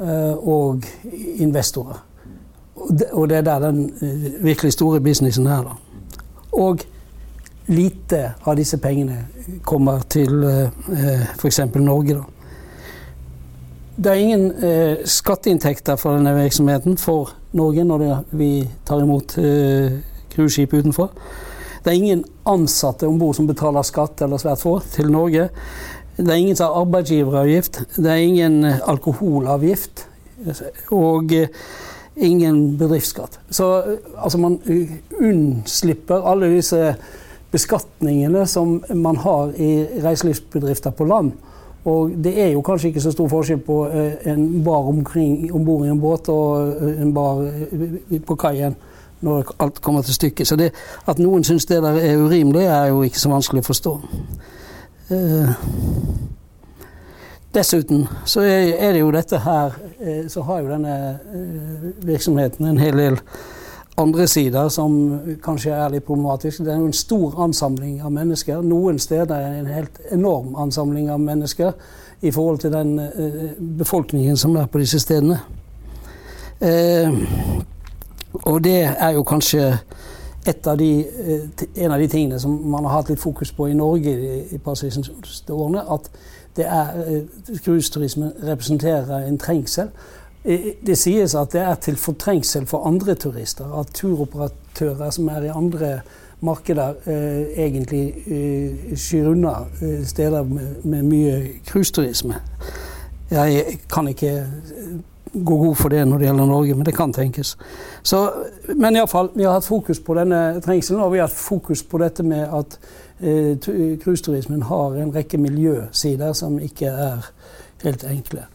eh, 0.00 0.48
og 0.48 0.84
investorer. 1.36 1.98
Og 3.12 3.28
det 3.28 3.36
er 3.36 3.40
der 3.40 3.58
den 3.58 3.90
eh, 4.02 4.44
virkelig 4.44 4.72
store 4.72 5.00
businessen 5.00 5.46
er. 5.46 5.62
da. 5.62 5.70
Og 6.52 6.78
lite 7.66 8.32
av 8.46 8.56
disse 8.56 8.78
pengene 8.78 9.26
kommer 9.62 10.00
til 10.08 10.44
f.eks. 11.38 11.60
Norge. 11.74 12.14
da. 12.14 12.22
det 13.96 14.06
er 14.06 14.14
ingen 14.14 14.64
eh, 14.64 14.96
skatteinntekter 15.04 15.96
for 15.96 16.16
denne 16.16 16.34
virksomheten 16.36 16.98
for 16.98 17.32
Norge 17.52 17.84
når 17.84 17.98
det, 17.98 18.18
vi 18.30 18.68
tar 18.86 19.00
imot 19.02 19.38
eh, 19.38 19.98
cruiseskip 20.34 20.72
utenfor. 20.72 21.10
Det 21.86 21.92
er 21.92 22.00
ingen 22.02 22.24
ansatte 22.50 23.06
om 23.06 23.18
bord 23.20 23.36
som 23.38 23.46
betaler 23.46 23.84
skatt, 23.86 24.18
eller 24.24 24.40
svært 24.42 24.58
få, 24.58 24.80
til 24.90 25.06
Norge. 25.14 25.44
Det 26.16 26.26
er 26.26 26.40
ingen 26.40 26.56
som 26.58 26.72
har 26.72 26.80
arbeidsgiveravgift. 26.82 27.78
Det 27.94 28.10
er 28.10 28.24
ingen 28.26 28.64
eh, 28.66 28.80
alkoholavgift. 28.90 30.02
Og 30.96 31.30
eh, 31.36 31.46
ingen 32.16 32.74
bedriftsskatt. 32.80 33.38
Så 33.54 33.68
eh, 33.84 34.08
altså, 34.18 34.40
man 34.42 34.58
unnslipper 35.20 36.26
alle 36.26 36.50
disse 36.56 36.96
beskatningene 37.54 38.42
som 38.50 38.80
man 38.90 39.22
har 39.22 39.54
i 39.54 39.70
reiselivsbedrifter 40.02 40.90
på 40.90 41.06
land. 41.06 41.36
Og 41.86 42.18
det 42.18 42.34
er 42.48 42.50
jo 42.56 42.66
kanskje 42.66 42.90
ikke 42.90 43.06
så 43.06 43.14
stor 43.14 43.30
forskjell 43.30 43.62
på 43.62 43.78
en 44.26 44.44
bar 44.66 44.90
om 44.90 45.04
bord 45.06 45.86
i 45.86 45.94
en 45.94 46.02
båt 46.02 46.34
og 46.34 46.82
en 46.90 47.14
bar 47.14 47.46
på 48.26 48.40
kaien 48.42 48.74
når 49.20 49.54
alt 49.58 49.80
kommer 49.80 50.02
til 50.02 50.14
stykket. 50.14 50.48
Så 50.48 50.56
det, 50.56 50.70
at 51.06 51.18
noen 51.18 51.44
syns 51.44 51.66
det 51.66 51.82
der 51.82 51.98
er 51.98 52.18
urimelig, 52.20 52.66
er 52.66 52.86
jo 52.92 53.02
ikke 53.02 53.20
så 53.20 53.32
vanskelig 53.32 53.64
å 53.64 53.68
forstå. 53.70 53.92
Eh, 55.10 55.50
dessuten 57.54 58.06
så 58.24 58.42
er, 58.42 58.74
er, 58.74 58.92
det 58.92 59.00
jo 59.00 59.10
dette 59.14 59.38
her 59.38 59.76
eh, 60.00 60.24
Så 60.28 60.42
har 60.42 60.64
jo 60.64 60.72
denne 60.72 60.96
eh, 61.14 61.84
virksomheten 62.02 62.66
en 62.66 62.80
hel 62.82 62.98
del 62.98 63.18
andre 63.96 64.26
sider 64.26 64.66
som 64.68 64.96
kanskje 65.44 65.70
er 65.72 65.94
litt 65.94 66.04
problematiske. 66.04 66.64
Det 66.64 66.74
er 66.74 66.82
jo 66.82 66.90
en 66.90 66.98
stor 66.98 67.38
ansamling 67.46 68.02
av 68.04 68.12
mennesker. 68.12 68.60
Noen 68.60 68.98
steder 69.00 69.38
er 69.38 69.54
det 69.54 69.60
en 69.62 69.70
helt 69.72 70.00
enorm 70.12 70.58
ansamling 70.60 71.08
av 71.08 71.22
mennesker 71.22 71.72
i 72.20 72.32
forhold 72.34 72.60
til 72.60 72.74
den 72.74 72.98
befolkningen 73.78 74.36
som 74.36 74.56
er 74.60 74.68
på 74.68 74.82
disse 74.82 75.00
stedene. 75.00 75.38
Uh, 76.60 77.55
og 78.44 78.64
det 78.64 78.82
er 78.98 79.10
jo 79.10 79.22
kanskje 79.22 79.78
av 80.46 80.76
de, 80.78 81.00
eh, 81.00 81.84
en 81.84 81.92
av 81.92 81.98
de 81.98 82.08
tingene 82.08 82.40
som 82.40 82.70
man 82.70 82.84
har 82.84 83.00
hatt 83.00 83.08
litt 83.10 83.20
fokus 83.20 83.52
på 83.52 83.68
i 83.70 83.74
Norge 83.74 84.12
i 84.52 84.58
par 84.58 84.74
siste 84.74 85.52
årene. 85.52 85.82
At 85.92 86.10
det 86.56 86.66
eh, 86.66 87.24
representerer 88.46 89.26
en 89.26 89.38
trengsel. 89.38 89.90
Det 90.86 90.94
sies 90.98 91.34
at 91.34 91.52
det 91.52 91.60
er 91.60 91.74
til 91.74 91.96
fortrengsel 91.96 92.66
for 92.66 92.86
andre 92.86 93.14
turister. 93.14 93.80
At 93.80 93.90
turoperatører 93.94 95.10
som 95.10 95.28
er 95.28 95.48
i 95.48 95.50
andre 95.54 96.00
markeder, 96.40 96.94
eh, 97.06 97.66
egentlig 97.66 98.14
skyr 98.96 99.32
unna 99.32 99.54
steder 100.04 100.42
med, 100.42 100.84
med 100.84 101.02
mye 101.02 101.48
cruiseturisme. 101.66 102.34
Jeg 103.30 103.78
kan 103.90 104.08
ikke 104.08 104.46
gå 105.44 105.56
god 105.56 105.76
for 105.76 105.88
det 105.88 106.04
når 106.08 106.18
det 106.18 106.26
gjelder 106.26 106.46
Norge, 106.46 106.74
men 106.74 106.86
det 106.86 106.94
kan 106.96 107.12
tenkes. 107.12 107.56
Så, 108.02 108.30
men 108.74 108.96
iallfall, 108.96 109.30
vi 109.34 109.44
har 109.44 109.52
hatt 109.58 109.68
fokus 109.68 110.00
på 110.00 110.14
denne 110.16 110.60
trengselen, 110.64 111.02
og 111.02 111.12
vi 111.12 111.18
har 111.20 111.28
hatt 111.28 111.36
fokus 111.36 111.82
på 111.82 112.00
dette 112.00 112.22
med 112.22 112.48
at 112.48 112.78
eh, 113.20 114.62
har 114.68 114.96
en 115.02 115.14
rekke 115.14 115.38
miljøsider 115.38 116.32
som 116.32 116.58
ikke 116.58 116.86
er 116.86 117.30
helt 117.84 118.04
enkle. 118.04 118.46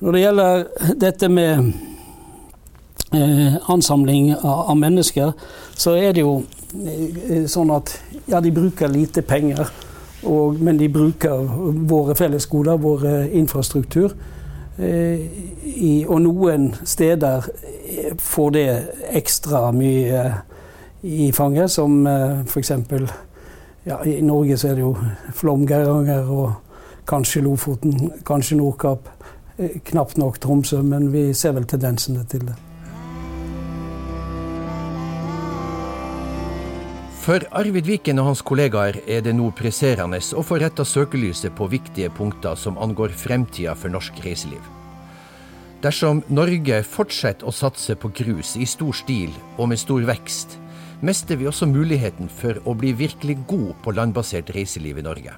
Når 0.00 0.12
det 0.12 0.20
gjelder 0.20 0.64
dette 1.00 1.28
med 1.28 1.72
eh, 3.12 3.56
ansamling 3.70 4.34
av, 4.34 4.70
av, 4.70 4.76
mennesker, 4.76 5.32
så 5.74 5.96
er 5.96 6.12
det 6.12 6.24
jo 6.24 6.42
eh, 6.76 7.44
sånn 7.48 7.72
at 7.72 7.92
ja, 8.26 8.40
de 8.40 8.52
bruker 8.52 8.88
lite 8.88 9.22
penger. 9.22 9.68
Og, 10.26 10.56
men 10.60 10.78
de 10.80 10.88
bruker 10.88 11.44
våre 11.86 12.16
fellesgoder, 12.18 12.80
vår 12.82 13.04
infrastruktur. 13.36 14.16
Eh, 14.78 15.20
i, 15.64 16.04
og 16.08 16.20
noen 16.20 16.68
steder 16.84 17.46
får 18.20 18.50
det 18.52 18.68
ekstra 19.16 19.70
mye 19.72 20.24
i 21.06 21.30
fanget, 21.32 21.70
som 21.70 22.06
uh, 22.06 22.42
f.eks. 22.44 22.72
Ja, 23.86 24.00
I 24.04 24.20
Norge 24.20 24.56
så 24.58 24.68
er 24.68 24.74
det 24.74 24.82
jo 24.82 24.96
Flåm, 25.34 25.66
Geiranger 25.68 26.30
og 26.32 26.52
kanskje 27.06 27.44
Lofoten, 27.46 28.10
kanskje 28.26 28.58
Nordkapp. 28.58 29.08
Eh, 29.56 29.78
knapt 29.84 30.18
nok 30.18 30.40
Tromsø, 30.42 30.82
men 30.82 31.12
vi 31.12 31.30
ser 31.34 31.54
vel 31.56 31.64
tendensene 31.64 32.24
til 32.28 32.48
det. 32.48 32.56
For 37.26 37.42
Arvid 37.58 37.88
Viken 37.90 38.20
og 38.22 38.28
hans 38.28 38.40
kollegaer 38.46 39.00
er 39.10 39.24
det 39.26 39.32
nå 39.34 39.48
presserende 39.58 40.20
å 40.38 40.44
få 40.46 40.60
retta 40.62 40.84
søkelyset 40.86 41.56
på 41.58 41.66
viktige 41.72 42.06
punkter 42.14 42.54
som 42.54 42.76
angår 42.78 43.16
fremtida 43.18 43.72
for 43.74 43.90
norsk 43.90 44.20
reiseliv. 44.22 44.60
Dersom 45.82 46.20
Norge 46.30 46.78
fortsetter 46.86 47.50
å 47.50 47.50
satse 47.50 47.96
på 47.98 48.12
cruise 48.14 48.54
i 48.62 48.68
stor 48.70 48.94
stil 48.94 49.34
og 49.56 49.72
med 49.72 49.82
stor 49.82 50.06
vekst, 50.06 50.54
mister 51.02 51.40
vi 51.40 51.50
også 51.50 51.66
muligheten 51.66 52.30
for 52.30 52.62
å 52.62 52.76
bli 52.78 52.94
virkelig 52.94 53.40
god 53.50 53.74
på 53.82 53.96
landbasert 53.98 54.54
reiseliv 54.54 55.02
i 55.02 55.06
Norge. 55.08 55.34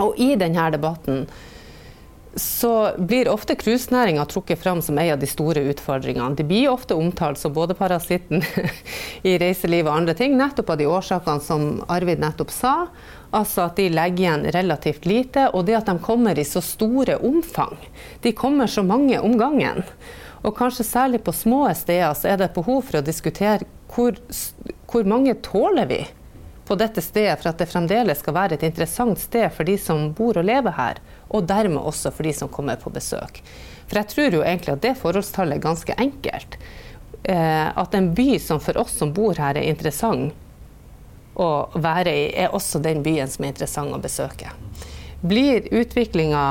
Og 0.00 0.16
i 0.16 0.32
denne 0.40 0.70
debatten 0.72 1.26
så 2.36 2.90
blir 2.98 3.28
ofte 3.28 3.54
cruisenæringa 3.54 4.24
trukket 4.24 4.62
fram 4.62 4.82
som 4.82 4.98
en 4.98 5.12
av 5.12 5.18
de 5.18 5.26
store 5.26 5.60
utfordringene. 5.70 6.34
De 6.34 6.44
blir 6.44 6.70
ofte 6.70 6.94
omtalt 6.94 7.38
som 7.38 7.52
både 7.52 7.74
parasitten 7.78 8.42
i 9.22 9.36
reiseliv 9.38 9.86
og 9.86 9.94
andre 9.94 10.14
ting, 10.18 10.36
nettopp 10.38 10.74
av 10.74 10.80
de 10.80 10.88
årsakene 10.90 11.44
som 11.44 11.68
Arvid 11.88 12.22
nettopp 12.22 12.50
sa. 12.50 12.74
Altså 13.34 13.64
at 13.66 13.78
de 13.78 13.88
legger 13.90 14.24
igjen 14.24 14.48
relativt 14.54 15.06
lite, 15.06 15.48
og 15.52 15.66
det 15.68 15.78
at 15.78 15.90
de 15.90 15.98
kommer 16.02 16.38
i 16.38 16.46
så 16.46 16.62
store 16.62 17.18
omfang. 17.22 17.78
De 18.22 18.34
kommer 18.34 18.70
så 18.70 18.82
mange 18.86 19.20
om 19.20 19.38
gangen. 19.38 19.82
Og 20.44 20.56
kanskje 20.58 20.86
særlig 20.86 21.22
på 21.24 21.32
små 21.32 21.66
steder 21.74 22.12
så 22.18 22.34
er 22.34 22.42
det 22.42 22.54
behov 22.54 22.84
for 22.88 23.00
å 23.00 23.06
diskutere 23.06 23.66
hvor, 23.94 24.18
hvor 24.90 25.06
mange 25.08 25.34
tåler 25.42 25.88
vi 25.90 26.02
på 26.64 26.76
dette 26.80 27.02
stedet 27.04 27.36
for 27.40 27.50
at 27.50 27.60
det 27.60 27.68
fremdeles 27.68 28.22
skal 28.22 28.36
være 28.36 28.56
et 28.56 28.64
interessant 28.66 29.20
sted 29.20 29.50
for 29.52 29.68
de 29.68 29.76
som 29.80 30.06
bor 30.16 30.38
og 30.40 30.46
lever 30.48 30.76
her 30.78 31.00
og 31.28 31.46
dermed 31.48 31.82
også 31.82 32.12
for 32.14 32.26
de 32.26 32.32
som 32.36 32.48
kommer 32.52 32.80
på 32.80 32.92
besøk. 32.94 33.42
For 33.88 34.00
jeg 34.00 34.10
tror 34.12 34.38
jo 34.38 34.44
egentlig 34.44 34.72
at 34.72 34.84
det 34.84 34.94
forholdstallet 35.00 35.58
er 35.58 35.66
ganske 35.66 35.96
enkelt. 36.00 36.56
Eh, 37.24 37.68
at 37.68 37.94
en 37.94 38.10
by 38.16 38.38
som 38.40 38.60
for 38.60 38.78
oss 38.80 38.96
som 39.00 39.12
bor 39.16 39.36
her 39.40 39.58
er 39.58 39.68
interessant 39.68 40.32
å 41.34 41.48
være 41.74 42.12
i, 42.14 42.26
er 42.44 42.54
også 42.54 42.80
den 42.82 43.02
byen 43.04 43.28
som 43.28 43.44
er 43.44 43.52
interessant 43.52 43.94
å 43.96 44.00
besøke. 44.00 44.52
Blir 45.24 45.66
utviklinga 45.74 46.44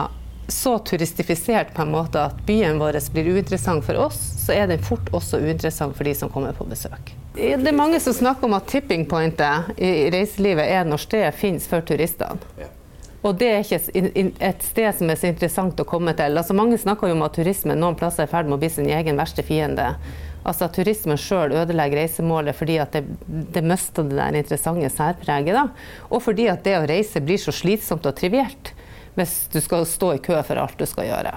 så 0.48 0.78
turistifisert 0.80 1.74
på 1.74 1.82
en 1.82 1.92
måte 1.94 2.22
at 2.22 2.40
byen 2.48 2.80
vår 2.82 3.00
blir 3.14 3.32
uinteressant 3.36 3.86
for 3.86 4.00
oss, 4.06 4.20
så 4.46 4.54
er 4.54 4.68
den 4.68 4.84
fort 4.84 5.10
også 5.16 5.40
uinteressant 5.40 5.96
for 5.98 6.08
de 6.08 6.16
som 6.16 6.32
kommer 6.32 6.54
på 6.58 6.68
besøk. 6.68 7.14
Det 7.34 7.56
er 7.56 7.76
mange 7.76 8.00
som 8.04 8.14
snakker 8.14 8.46
om 8.46 8.54
at 8.58 8.68
tipping 8.70 9.08
pointet 9.10 9.74
i 9.82 10.10
reiselivet 10.14 10.70
er 10.70 10.86
når 10.86 11.02
stedet 11.02 11.36
finnes 11.38 11.66
for 11.70 11.86
turistene. 11.86 12.38
Og 13.24 13.38
det 13.40 13.48
er 13.48 13.64
ikke 13.64 14.04
et 14.44 14.66
sted 14.68 14.98
som 14.98 15.10
er 15.10 15.18
så 15.20 15.30
interessant 15.32 15.80
å 15.80 15.88
komme 15.88 16.12
til. 16.18 16.36
Altså, 16.36 16.56
mange 16.58 16.78
snakker 16.78 17.08
jo 17.08 17.16
om 17.16 17.24
at 17.24 17.38
turismen 17.38 17.80
noen 17.80 17.96
plasser 17.96 18.26
er 18.26 18.28
i 18.28 18.34
ferd 18.34 18.50
med 18.50 18.58
å 18.58 18.62
bli 18.62 18.70
sin 18.74 18.90
egen 18.92 19.18
verste 19.18 19.46
fiende. 19.48 19.94
Altså 20.44 20.68
at 20.68 20.76
turismen 20.76 21.20
sjøl 21.20 21.56
ødelegger 21.56 22.02
reisemålet 22.02 22.58
fordi 22.58 22.76
at 22.84 22.98
det, 22.98 23.06
det 23.56 23.64
mister 23.64 24.04
det 24.04 24.20
der 24.20 24.36
interessante 24.42 24.92
særpreget. 24.92 25.56
Da. 25.56 25.70
Og 26.12 26.20
fordi 26.26 26.50
at 26.52 26.66
det 26.68 26.76
å 26.82 26.88
reise 26.90 27.24
blir 27.24 27.40
så 27.40 27.56
slitsomt 27.56 28.04
og 28.10 28.18
trivielt 28.20 28.74
hvis 29.16 29.34
du 29.54 29.60
skal 29.62 29.88
stå 29.90 30.14
i 30.16 30.22
kø 30.24 30.38
for 30.46 30.62
alt 30.62 30.80
du 30.80 30.86
skal 30.90 31.10
gjøre. 31.10 31.34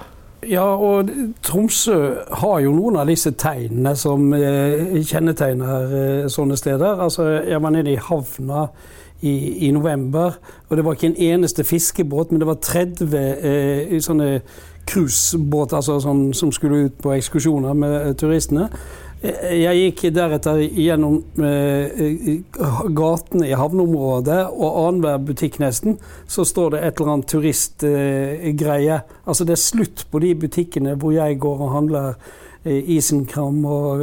Ja, 0.47 0.63
og 0.63 1.09
Tromsø 1.43 1.97
har 2.39 2.59
jo 2.61 2.75
noen 2.75 2.99
av 3.01 3.09
disse 3.09 3.31
tegnene 3.33 3.95
som 3.97 4.29
eh, 4.37 4.99
kjennetegner 5.01 5.97
eh, 5.97 6.27
sånne 6.31 6.57
steder. 6.59 7.01
Altså, 7.03 7.25
Jeg 7.41 7.61
var 7.63 7.73
nede 7.73 7.95
i 7.95 7.99
havna 8.09 8.67
i, 9.21 9.67
i, 9.67 9.71
november. 9.71 10.37
Og 10.69 10.77
det 10.77 10.85
var 10.85 10.93
ikke 10.93 11.07
en 11.07 11.21
eneste 11.33 11.63
fiskebåt, 11.63 12.31
men 12.31 12.41
det 12.41 12.47
var 12.47 12.61
30 12.61 13.17
eh, 13.17 13.97
sånne 14.01 14.29
cruisebåter 14.87 15.81
altså 15.81 15.97
sånn, 15.99 16.29
som 16.37 16.51
skulle 16.55 16.85
ut 16.87 17.01
på 17.01 17.15
ekskursjoner 17.17 17.75
med 17.77 17.95
eh, 17.97 18.13
turistene. 18.19 18.69
Eh, 19.21 19.53
jeg 19.63 19.83
gikk 19.83 20.03
deretter 20.15 20.61
gjennom 20.61 21.21
eh, 21.41 22.41
gatene 22.97 23.49
i 23.49 23.55
havneområdet, 23.57 24.41
og 24.53 24.81
annenhver 24.83 25.23
butikk 25.29 25.61
nesten 25.63 25.99
så 26.29 26.45
står 26.47 26.75
det 26.75 26.83
et 26.83 26.99
eller 26.99 27.15
annet 27.15 27.31
turistgreie. 27.31 28.99
Altså 29.25 29.47
det 29.47 29.57
er 29.57 29.63
slutt 29.67 30.05
på 30.11 30.21
de 30.23 30.35
butikkene 30.35 30.97
hvor 30.99 31.15
jeg 31.15 31.39
går 31.43 31.65
og 31.67 31.73
handler 31.75 32.19
Eh, 32.67 32.89
isenkram 32.89 33.65
og 33.65 34.01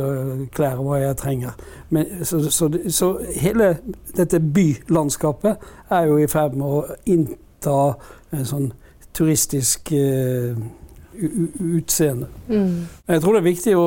klær 0.55 0.79
og 0.79 0.87
hva 0.89 1.01
jeg 1.03 1.17
trenger. 1.21 1.57
Men, 1.93 2.25
så, 2.25 2.39
så, 2.51 2.71
så, 2.89 3.09
hele 3.37 3.77
dette 4.17 4.41
bylandskapet 4.41 5.57
er 5.91 6.07
jo 6.09 6.17
i 6.19 6.29
ferd 6.31 6.55
med 6.57 6.67
å 6.67 6.85
innta 7.05 7.95
en 8.33 8.47
sånn 8.49 8.71
turistisk 9.15 9.93
utseende. 11.15 12.31
Mm. 12.49 12.87
Jeg 13.11 13.21
tror 13.23 13.37
det 13.37 13.43
er 13.43 13.51
viktig 13.51 13.77
å 13.77 13.85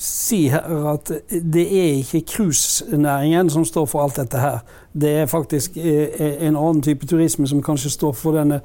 si 0.00 0.46
her 0.48 0.64
at 0.94 1.10
det 1.28 1.66
er 1.66 1.98
ikke 2.00 2.22
cruisenæringen 2.32 3.50
som 3.52 3.64
står 3.68 3.88
for 3.90 4.02
alt 4.02 4.16
dette 4.16 4.40
her. 4.40 4.62
Det 4.92 5.10
er 5.22 5.26
faktisk 5.28 5.76
eh, 5.76 6.46
en 6.46 6.56
annen 6.56 6.80
type 6.82 7.06
turisme 7.06 7.46
som 7.46 7.60
kanskje 7.62 7.92
står 7.92 8.14
for 8.16 8.38
denne 8.38 8.62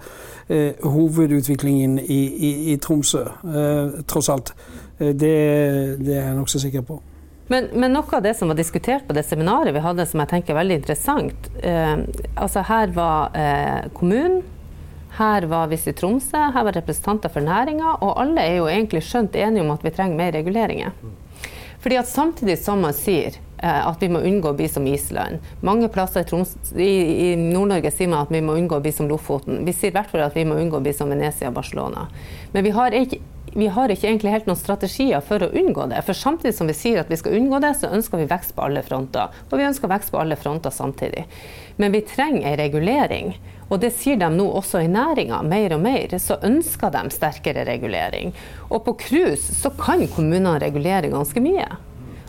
eh, 0.47 0.79
hovedutviklingen 0.83 1.99
i, 1.99 2.21
i, 2.49 2.53
i 2.73 2.77
Tromsø, 2.77 3.25
eh, 3.25 3.99
tross 4.07 4.29
alt. 4.31 4.53
Eh, 4.99 5.11
det, 5.11 5.33
det, 5.99 6.15
er 6.15 6.29
jeg 6.29 6.37
nokså 6.37 6.61
sikker 6.63 6.87
på. 6.87 7.01
Men, 7.51 7.67
men, 7.75 7.91
noe 7.93 8.07
av 8.15 8.23
det 8.23 8.33
som 8.39 8.49
var 8.49 8.57
diskutert 8.57 9.03
på 9.05 9.13
det 9.13 9.25
seminaret 9.27 9.75
vi 9.75 9.83
hadde, 9.83 10.07
som 10.07 10.23
jeg 10.23 10.31
tenker 10.31 10.55
er 10.55 10.61
veldig 10.63 10.79
interessant 10.79 11.51
eh, 11.61 11.99
altså 12.41 12.63
Her 12.65 12.95
var 12.95 13.35
eh, 13.37 13.91
kommunen, 13.93 14.39
her 15.19 15.45
var 15.51 15.67
Visit 15.71 15.99
Tromsø, 15.99 16.47
her 16.55 16.65
var 16.65 16.75
representanter 16.75 17.31
for 17.31 17.43
næringa, 17.43 17.99
og 17.99 18.17
alle 18.23 18.41
er 18.41 18.57
jo 18.57 18.71
egentlig 18.71 19.03
skjønt 19.05 19.35
enige 19.35 19.63
om 19.63 19.75
at 19.75 19.85
vi 19.85 19.93
trenger 19.95 20.17
mer 20.19 20.33
reguleringer. 20.35 20.95
Fordi 21.85 21.97
at 22.01 22.07
Samtidig 22.09 22.57
som 22.57 22.79
man 22.81 22.95
sier 22.97 23.35
eh, 23.61 23.87
at 23.87 24.01
vi 24.01 24.07
må 24.09 24.23
unngå 24.25 24.49
å 24.49 24.57
bli 24.57 24.65
som 24.65 24.87
Island. 24.89 25.43
Mange 25.61 25.85
plasser 25.93 26.25
i, 26.25 26.39
i, 26.81 26.87
i 27.27 27.27
Nord-Norge 27.37 27.91
sier 27.93 28.09
man 28.09 28.23
at 28.25 28.33
vi 28.33 28.41
må 28.41 28.55
unngå 28.57 28.79
å 28.79 28.81
bli 28.81 28.89
som 28.95 29.05
Lofoten. 29.05 29.59
Vi 29.67 29.75
sier 29.75 29.93
i 29.93 29.93
hvert 29.93 30.09
fall 30.09 30.23
at 30.25 30.33
vi 30.33 30.47
må 30.49 30.57
unngå 30.57 30.79
å 30.79 30.81
bli 30.81 30.95
som 30.97 31.13
Venezia 31.13 31.51
og 31.51 31.59
Barcelona. 31.59 32.07
Men 32.55 32.65
vi 32.65 32.73
har 32.73 32.97
ikke 32.97 33.21
vi 33.55 33.67
har 33.71 33.91
ikke 33.93 34.09
egentlig 34.09 34.33
helt 34.33 34.47
noen 34.49 34.59
strategier 34.59 35.21
for 35.23 35.45
å 35.45 35.51
unngå 35.53 35.85
det. 35.93 36.01
For 36.03 36.17
samtidig 36.17 36.57
som 36.57 36.67
vi 36.67 36.73
sier 36.75 36.99
at 36.99 37.11
vi 37.13 37.21
skal 37.21 37.37
unngå 37.37 37.61
det, 37.63 37.75
så 37.79 37.93
ønsker 37.93 38.19
vi 38.19 38.25
vekst 38.33 38.51
på 38.57 38.65
alle 38.65 38.81
fronter. 38.83 39.37
Og 39.47 39.55
vi 39.61 39.67
ønsker 39.69 39.93
vekst 39.93 40.11
på 40.11 40.19
alle 40.19 40.35
fronter 40.35 40.73
samtidig. 40.73 41.23
Men 41.77 41.93
vi 41.93 42.01
trenger 42.09 42.49
en 42.49 42.57
regulering. 42.59 43.29
Og 43.69 43.81
det 43.81 43.91
sier 43.97 44.19
de 44.21 44.29
nå 44.29 44.45
også 44.59 44.83
i 44.83 44.91
næringa, 44.91 45.41
mer 45.47 45.73
og 45.73 45.81
mer. 45.81 46.13
Så 46.21 46.37
ønsker 46.45 46.93
de 46.93 47.03
sterkere 47.13 47.65
regulering. 47.65 48.35
Og 48.69 48.83
på 48.85 48.93
cruise 49.07 49.55
så 49.57 49.71
kan 49.79 50.05
kommunene 50.13 50.59
regulere 50.61 51.09
ganske 51.13 51.41
mye. 51.41 51.67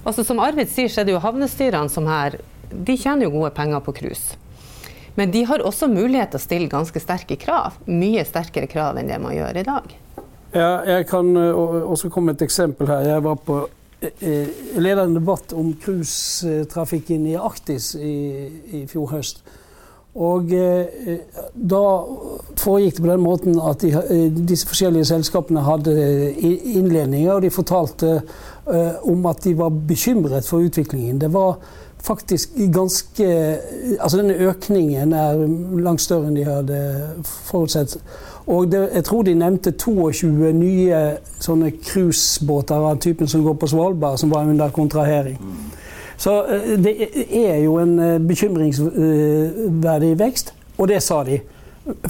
Altså 0.07 0.25
Som 0.25 0.41
Arvid 0.41 0.71
sier, 0.73 0.89
så 0.89 1.03
er 1.03 1.09
det 1.09 1.17
jo 1.17 1.23
havnestyrene 1.23 1.91
som 1.91 2.07
her 2.07 2.39
De 2.71 2.97
tjener 2.99 3.27
jo 3.27 3.35
gode 3.37 3.53
penger 3.55 3.83
på 3.85 3.95
cruise. 3.95 4.39
Men 5.17 5.31
de 5.31 5.45
har 5.49 5.63
også 5.65 5.89
mulighet 5.89 6.35
til 6.35 6.41
å 6.41 6.45
stille 6.45 6.73
ganske 6.73 7.01
sterke 7.01 7.39
krav. 7.41 7.79
Mye 7.87 8.25
sterkere 8.27 8.69
krav 8.69 8.99
enn 9.01 9.09
det 9.09 9.21
man 9.23 9.37
gjør 9.37 9.61
i 9.61 9.65
dag. 9.67 9.95
Ja, 10.57 10.71
jeg 10.87 11.07
kan 11.11 11.31
eh, 11.37 11.57
også 11.57 12.11
komme 12.13 12.33
med 12.33 12.41
et 12.41 12.47
eksempel 12.47 12.89
her. 12.91 13.05
Jeg 13.09 13.25
var 13.25 13.39
på 13.45 13.59
eh, 14.01 14.13
eh, 14.21 14.59
leder 14.77 15.05
en 15.05 15.17
debatt 15.17 15.55
om 15.57 15.73
cruisetrafikken 15.83 17.27
i 17.33 17.37
Arktis 17.41 17.95
i, 17.97 18.17
i, 18.73 18.85
fjor 18.91 19.11
høst. 19.15 19.43
Og 20.17 20.49
da 20.49 21.81
foregikk 22.57 22.97
det 22.97 23.03
på 23.05 23.11
den 23.11 23.25
måten 23.25 23.59
at 23.61 23.83
de, 23.85 23.91
disse 24.49 24.69
forskjellige 24.69 25.11
selskapene 25.11 25.65
hadde 25.67 25.97
innledninger, 26.41 27.35
og 27.35 27.45
de 27.45 27.51
fortalte 27.53 28.15
om 29.05 29.27
at 29.29 29.45
de 29.45 29.53
var 29.59 29.75
bekymret 29.89 30.49
for 30.49 30.65
utviklingen. 30.65 31.21
Det 31.21 31.29
var 31.35 31.59
faktisk 32.07 32.51
ganske 32.73 33.27
Altså 34.01 34.19
denne 34.19 34.35
økningen 34.35 35.13
er 35.13 35.41
langt 35.83 36.01
større 36.01 36.31
enn 36.31 36.37
de 36.37 36.45
hadde 36.47 36.81
forutsett. 37.25 37.97
Og 38.47 38.71
det, 38.71 38.83
jeg 38.95 39.05
tror 39.05 39.23
de 39.27 39.35
nevnte 39.35 39.73
22 39.73 40.53
nye 40.55 41.01
sånne 41.43 41.73
cruisebåter 41.83 42.85
av 42.91 43.01
typen 43.03 43.29
som 43.29 43.43
går 43.43 43.57
på 43.59 43.71
Svalbard, 43.73 44.21
som 44.23 44.31
var 44.31 44.47
under 44.47 44.71
kontrahering. 44.71 45.41
Så 46.17 46.47
eh, 46.47 46.73
det 46.81 46.95
er 47.47 47.61
jo 47.65 47.77
en 47.83 47.99
eh, 47.99 48.17
bekymringsverdig 48.21 50.19
vekst, 50.19 50.55
og 50.79 50.89
det 50.89 51.03
sa 51.03 51.23
de. 51.25 51.41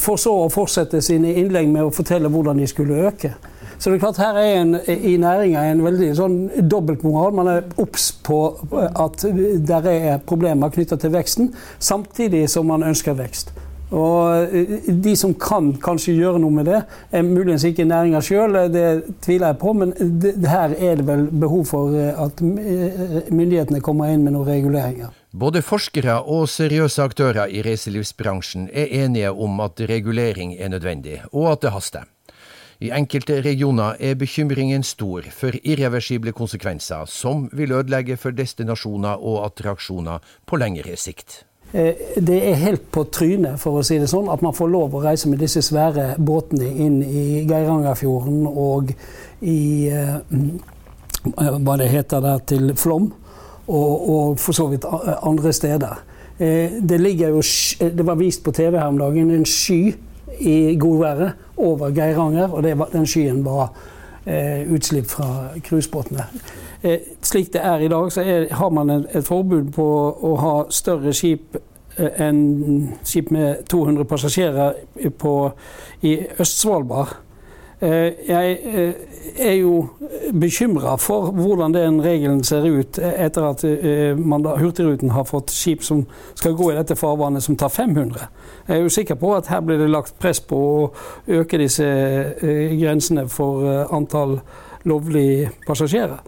For 0.01 0.17
så 0.17 0.33
å 0.47 0.49
fortsette 0.53 1.03
sine 1.05 1.35
innlegg 1.37 1.69
med 1.69 1.85
å 1.85 1.93
fortelle 1.93 2.31
hvordan 2.33 2.63
de 2.63 2.67
skulle 2.71 3.03
øke. 3.11 3.35
Så 3.79 3.91
det 3.91 3.99
er 3.99 4.05
klart 4.07 4.21
her 4.23 4.39
er 4.41 4.55
en, 4.63 4.79
i 4.89 5.19
næringa 5.21 5.67
en 5.69 5.83
veldig 5.85 6.09
sånn 6.17 6.37
dobbeltmoral. 6.65 7.35
Man 7.37 7.51
er 7.53 7.67
obs 7.83 8.09
på 8.25 8.39
at 8.73 9.27
det 9.69 9.83
er 9.85 10.23
problemer 10.25 10.73
knytta 10.73 10.97
til 10.97 11.13
veksten, 11.13 11.51
samtidig 11.79 12.47
som 12.49 12.73
man 12.73 12.87
ønsker 12.89 13.19
vekst. 13.19 13.53
Og 13.95 14.55
eh, 14.55 14.89
De 14.89 15.15
som 15.19 15.35
kan 15.39 15.71
kanskje 15.83 16.17
gjøre 16.17 16.41
noe 16.43 16.55
med 16.55 16.67
det, 16.71 16.81
er 17.15 17.27
muligens 17.27 17.67
ikke 17.69 17.87
næringa 17.87 18.23
sjøl, 18.25 18.59
det 18.73 18.87
tviler 19.23 19.53
jeg 19.53 19.61
på. 19.63 19.75
Men 19.79 19.95
det, 19.95 20.35
her 20.49 20.75
er 20.75 20.99
det 20.99 21.07
vel 21.07 21.29
behov 21.31 21.67
for 21.71 21.95
eh, 21.95 22.11
at 22.11 22.43
eh, 22.43 23.31
myndighetene 23.31 23.83
kommer 23.85 24.11
inn 24.11 24.27
med 24.27 24.35
noen 24.35 24.49
reguleringer. 24.49 25.15
Både 25.37 25.63
forskere 25.63 26.19
og 26.33 26.49
seriøse 26.49 27.05
aktører 27.05 27.53
i 27.53 27.63
reiselivsbransjen 27.63 28.71
er 28.73 28.93
enige 29.05 29.31
om 29.31 29.61
at 29.61 29.83
regulering 29.89 30.57
er 30.57 30.73
nødvendig, 30.73 31.21
og 31.33 31.53
at 31.53 31.67
det 31.67 31.75
haster. 31.77 32.07
I 32.81 32.91
enkelte 32.93 33.39
regioner 33.41 33.97
er 34.01 34.19
bekymringen 34.21 34.83
stor 34.85 35.25
for 35.33 35.57
irreversible 35.63 36.33
konsekvenser, 36.37 37.07
som 37.09 37.47
vil 37.57 37.73
ødelegge 37.73 38.19
for 38.21 38.37
destinasjoner 38.37 39.17
og 39.17 39.47
attraksjoner 39.47 40.25
på 40.45 40.61
lengre 40.61 40.97
sikt. 41.01 41.45
Eh, 41.73 41.95
det 42.23 42.39
er 42.51 42.61
helt 42.61 42.87
på 42.95 43.05
trynet, 43.11 43.59
for 43.61 43.81
å 43.81 43.85
si 43.85 43.99
det 43.99 44.09
sånn, 44.11 44.31
at 44.31 44.43
man 44.45 44.55
får 44.55 44.71
lov 44.71 44.95
å 44.95 45.03
reise 45.03 45.31
med 45.31 45.43
disse 45.43 45.63
svære 45.67 46.15
båtene 46.23 46.69
inn 46.71 47.01
i 47.03 47.45
Geirangerfjorden 47.49 48.47
og 48.47 48.93
i 49.43 49.91
eh, 49.91 50.19
hva 51.27 51.79
det 51.81 51.91
heter 51.91 52.23
der, 52.23 52.45
til 52.47 52.75
Flom. 52.79 53.11
og, 53.67 54.09
og 54.11 54.39
for 54.39 54.55
så 54.55 54.69
vidt 54.71 54.85
andre 55.23 55.53
steder. 55.53 56.05
Eh, 56.39 56.79
det, 56.81 57.01
jo, 57.19 57.43
det 57.81 58.07
var 58.07 58.21
vist 58.21 58.45
på 58.45 58.53
TV 58.55 58.79
her 58.79 58.87
om 58.87 58.99
dagen 58.99 59.31
en 59.35 59.47
sky 59.47 59.95
i 60.39 60.77
godværet 60.79 61.33
over 61.57 61.91
Geiranger, 61.91 62.53
og 62.53 62.63
var, 62.79 62.91
den 62.93 63.07
skyen 63.07 63.43
var 63.45 63.73
utslipp 64.27 65.07
fra 65.11 65.29
cruisebåtene. 65.63 66.25
Eh, 66.83 66.99
slik 67.23 67.53
det 67.53 67.61
er 67.65 67.79
i 67.79 67.89
dag, 67.89 68.13
så 68.13 68.21
er, 68.21 68.47
har 68.55 68.71
man 68.71 68.91
et, 68.91 69.25
forbud 69.25 69.73
på 69.75 69.87
å 70.23 70.35
ha 70.41 70.55
større 70.71 71.15
skip 71.17 71.57
eh, 71.97 72.21
enn 72.27 72.93
skip 73.05 73.31
med 73.35 73.65
200 73.71 74.05
passasjerer 74.05 74.77
på, 75.19 75.35
i 76.03 76.19
Øst-Svalbard. 76.39 77.17
Eh, 77.81 78.13
jeg 78.29 78.59
eh, 78.65 78.93
er 79.39 79.53
jo 79.53 79.89
bekymra 80.41 80.95
for 80.97 81.29
hvordan 81.31 81.75
den 81.75 81.99
regelen 82.01 82.45
ser 82.45 82.65
ut 82.65 82.97
etter 82.99 83.45
at 83.51 83.65
eh, 83.69 84.17
Hurtigruten 84.17 85.11
har 85.13 85.27
fått 85.29 85.53
skip 85.53 85.85
som 85.85 86.07
skal 86.35 86.57
gå 86.57 86.71
i 86.73 86.77
dette 86.79 86.97
farvannet 86.97 87.45
som 87.45 87.57
tar 87.57 87.69
500. 87.69 88.31
Jeg 88.69 88.79
er 88.79 88.83
jo 88.83 88.89
sikker 88.89 89.21
på 89.21 89.35
at 89.37 89.51
her 89.53 89.61
blir 89.61 89.79
det 89.79 89.91
lagt 89.93 90.17
press 90.19 90.41
på 90.41 90.57
å 90.57 90.91
øke 91.29 91.61
disse 91.61 91.85
grensene 92.41 93.29
for 93.29 93.69
antall 93.93 94.39
lovlige 94.87 95.51
passasjerer. 95.67 96.21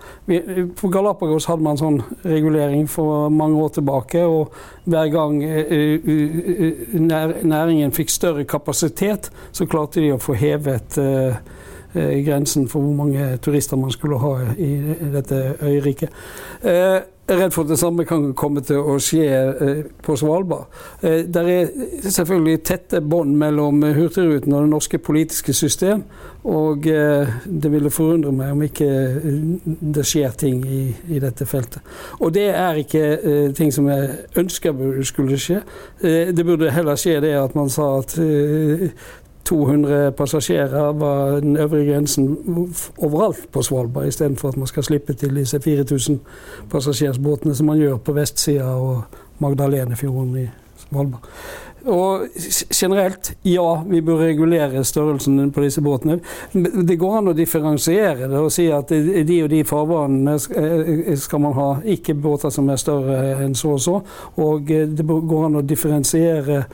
På 0.77 0.91
Galapagos 0.93 1.47
hadde 1.49 1.65
man 1.65 1.79
sånn 1.81 2.01
regulering 2.25 2.89
for 2.91 3.31
mange 3.33 3.61
år 3.63 3.75
tilbake. 3.79 4.25
og 4.27 4.55
Hver 4.85 5.11
gang 5.13 5.43
eh, 5.45 6.01
næringen 7.43 7.95
fikk 7.95 8.11
større 8.11 8.45
kapasitet, 8.45 9.31
så 9.53 9.67
klarte 9.67 10.03
de 10.03 10.13
å 10.15 10.23
få 10.23 10.37
hevet 10.39 10.99
eh, 11.03 11.39
eh, 11.95 12.17
grensen 12.27 12.69
for 12.69 12.85
hvor 12.85 12.97
mange 13.05 13.37
turister 13.45 13.81
man 13.81 13.95
skulle 13.95 14.19
ha 14.23 14.35
i 14.59 14.73
dette 15.15 15.45
øyriket 15.63 16.11
er 17.29 17.43
redd 17.43 17.53
for 17.55 17.67
at 17.67 17.73
det 17.73 17.79
samme 17.81 18.05
kan 18.09 18.31
komme 18.39 18.63
til 18.65 18.81
å 18.81 18.97
skje 19.03 19.27
eh, 19.29 19.83
på 20.05 20.17
Svalbard. 20.19 20.69
Eh, 21.03 21.27
det 21.29 21.43
er 21.53 21.69
selvfølgelig 22.09 22.63
tette 22.67 23.03
bånd 23.05 23.37
mellom 23.41 23.83
Hurtigruten 23.83 24.55
og 24.55 24.65
det 24.65 24.73
norske 24.73 25.01
politiske 25.03 25.53
system. 25.57 26.05
Og 26.49 26.87
eh, 26.89 27.29
det 27.45 27.73
ville 27.73 27.93
forundre 27.93 28.33
meg 28.33 28.55
om 28.55 28.65
ikke 28.65 28.89
det 29.95 30.07
skjer 30.09 30.37
ting 30.41 30.65
i, 30.65 30.83
i 31.13 31.21
dette 31.23 31.47
feltet. 31.49 31.85
Og 32.23 32.33
det 32.35 32.49
er 32.55 32.81
ikke 32.81 33.05
ting 33.57 33.73
som 33.75 33.89
jeg 33.91 34.11
ønsker 34.39 35.03
skulle 35.07 35.39
skje. 35.41 35.61
Det 36.01 36.45
burde 36.47 36.73
heller 36.73 36.99
skje 36.99 37.19
det 37.25 37.35
at 37.37 37.57
man 37.59 37.69
sa 37.73 37.99
at 38.01 38.15
200 39.49 40.13
passasjerer 40.19 40.93
var 41.01 41.41
den 41.41 41.57
øvre 41.57 41.85
grensen 41.85 42.29
overalt 42.99 43.47
på 43.53 43.63
Svalbard, 43.63 44.07
istedenfor 44.07 44.49
at 44.49 44.57
man 44.57 44.67
skal 44.67 44.85
slippe 44.85 45.13
til 45.13 45.37
disse 45.37 45.61
4000 45.61 46.21
passasjersbåtene 46.71 47.55
som 47.55 47.67
man 47.67 47.81
gjør 47.81 47.97
på 47.97 48.13
vestsida 48.13 48.75
og 48.77 49.03
Magdalenefjorden 49.39 50.37
i 50.37 50.49
Svalbard. 50.77 51.25
Og 51.87 52.27
generelt, 52.75 53.33
ja, 53.45 53.83
vi 53.87 54.01
bør 54.01 54.19
regulere 54.19 54.85
størrelsen 54.85 55.53
på 55.53 55.63
disse 55.63 55.81
båtene. 55.81 56.19
Det 56.89 56.99
går 56.99 57.19
an 57.19 57.31
å 57.31 57.35
differensiere 57.37 58.29
det 58.29 58.41
og 58.43 58.51
si 58.53 58.67
at 58.75 58.91
i 58.93 59.23
de 59.25 59.39
og 59.45 59.51
de 59.53 59.63
farvannene 59.65 60.35
eh, 60.59 61.15
skal 61.17 61.43
man 61.45 61.55
ha 61.57 61.69
ikke 61.95 62.17
båter 62.19 62.53
som 62.53 62.69
er 62.69 62.83
større 62.83 63.39
enn 63.45 63.55
så 63.57 63.77
og 63.77 63.81
så. 63.85 64.01
Og 64.43 64.73
eh, 64.75 64.89
det 64.91 65.07
går 65.07 65.47
an 65.47 65.61
å 65.63 65.65
differensiere 65.65 66.65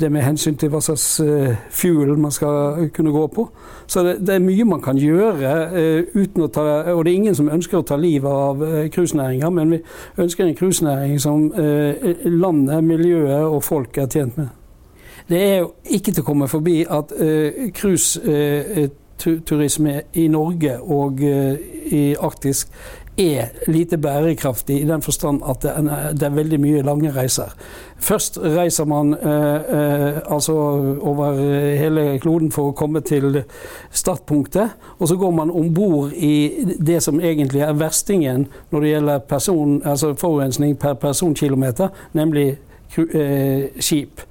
det 0.00 0.12
med 0.12 0.22
hensyn 0.22 0.56
til 0.56 0.68
hva 0.72 0.80
slags 0.82 1.20
uh, 1.20 1.54
fuel 1.70 2.18
man 2.18 2.30
skal 2.34 2.90
kunne 2.94 3.12
gå 3.12 3.26
på. 3.34 3.48
Så 3.86 4.02
det, 4.06 4.26
det 4.26 4.34
er 4.34 4.38
mye 4.44 4.64
man 4.64 4.82
kan 4.82 4.98
gjøre 4.98 5.70
uh, 5.72 6.02
uten 6.14 6.42
å 6.44 6.48
ta 6.52 6.62
Og 6.94 7.04
det 7.04 7.12
er 7.12 7.16
ingen 7.16 7.34
som 7.34 7.48
ønsker 7.52 7.78
å 7.78 7.82
ta 7.86 7.96
livet 7.96 8.30
av 8.30 8.62
uh, 8.62 8.88
cruisenæringa, 8.94 9.50
men 9.50 9.70
vi 9.70 9.82
ønsker 10.18 10.44
en 10.44 10.56
cruisenæring 10.58 11.20
som 11.20 11.52
landet, 12.24 12.84
miljøet 12.84 13.44
og 13.44 13.64
folk 13.64 13.98
er 13.98 14.06
tjent 14.06 14.36
med. 14.38 14.48
Det 15.28 15.42
er 15.42 15.58
jo 15.58 15.72
ikke 15.84 16.12
til 16.12 16.22
å 16.22 16.26
komme 16.26 16.48
forbi 16.48 16.86
at 16.88 17.12
cruiseturisme 17.76 20.00
i 20.16 20.28
Norge 20.32 20.80
og 20.80 21.20
i 21.20 22.16
Arktisk 22.16 22.68
er 23.18 23.46
lite 23.66 23.98
bærekraftig 23.98 24.80
i 24.82 24.86
den 24.86 25.02
forstand 25.02 25.42
at 25.48 25.62
det 25.62 26.26
er, 26.26 26.34
veldig 26.34 26.60
mye 26.60 26.82
lange 26.82 27.10
reiser. 27.14 27.54
Først 27.98 28.38
reiser 28.38 28.84
man 28.84 29.14
eh, 29.14 29.54
eh, 29.78 30.18
altså 30.26 30.54
over 31.00 31.32
hele 31.78 32.18
kloden 32.22 32.52
for 32.54 32.70
å 32.70 32.76
komme 32.78 33.00
til 33.00 33.42
startpunktet. 33.90 34.76
Og 34.98 35.08
så 35.08 35.16
går 35.18 35.34
man 35.34 35.50
om 35.50 35.74
bord 35.74 36.12
i 36.14 36.64
det 36.78 37.02
som 37.02 37.20
egentlig 37.20 37.64
er 37.66 37.74
verstingen 37.78 38.46
når 38.70 38.80
det 38.80 38.94
gjelder 38.94 39.18
person, 39.18 39.82
altså 39.84 40.14
forurensning 40.14 40.78
per 40.78 40.94
personkilometer, 40.94 41.88
nemlig 42.12 42.48
eh, 42.96 43.70
skip. 43.80 44.22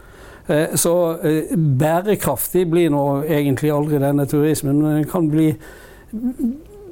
Eh, 0.47 0.76
så 0.76 1.17
eh, 1.28 1.58
bærekraftig 1.58 2.69
blir 2.71 2.89
nå 2.93 3.04
egentlig 3.28 3.71
aldri 3.76 4.00
denne 4.00 4.26
turismen, 4.26 4.80
men 4.80 5.02
den 5.02 5.12
kan 5.12 5.28
bli 5.32 5.52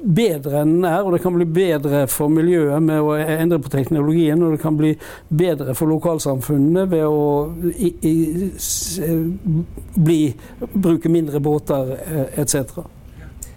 bedre 0.06 0.62
enn 0.62 0.74
den 0.76 0.86
er, 0.88 1.02
og 1.02 1.14
det 1.14 1.22
kan 1.24 1.34
bli 1.34 1.46
bedre 1.50 2.04
for 2.10 2.30
miljøet 2.32 2.82
med 2.82 3.02
å 3.02 3.14
endre 3.18 3.58
på 3.62 3.72
teknologien, 3.72 4.42
og 4.42 4.54
det 4.54 4.62
kan 4.62 4.76
bli 4.78 4.94
bedre 5.28 5.74
for 5.78 5.90
lokalsamfunnene 5.90 6.86
ved 6.90 7.06
å 7.06 7.24
i, 7.74 7.92
i, 8.06 8.14
bli, 9.96 10.20
bruke 10.74 11.10
mindre 11.12 11.42
båter 11.42 11.96
eh, 12.06 12.38
etc. 12.42 12.86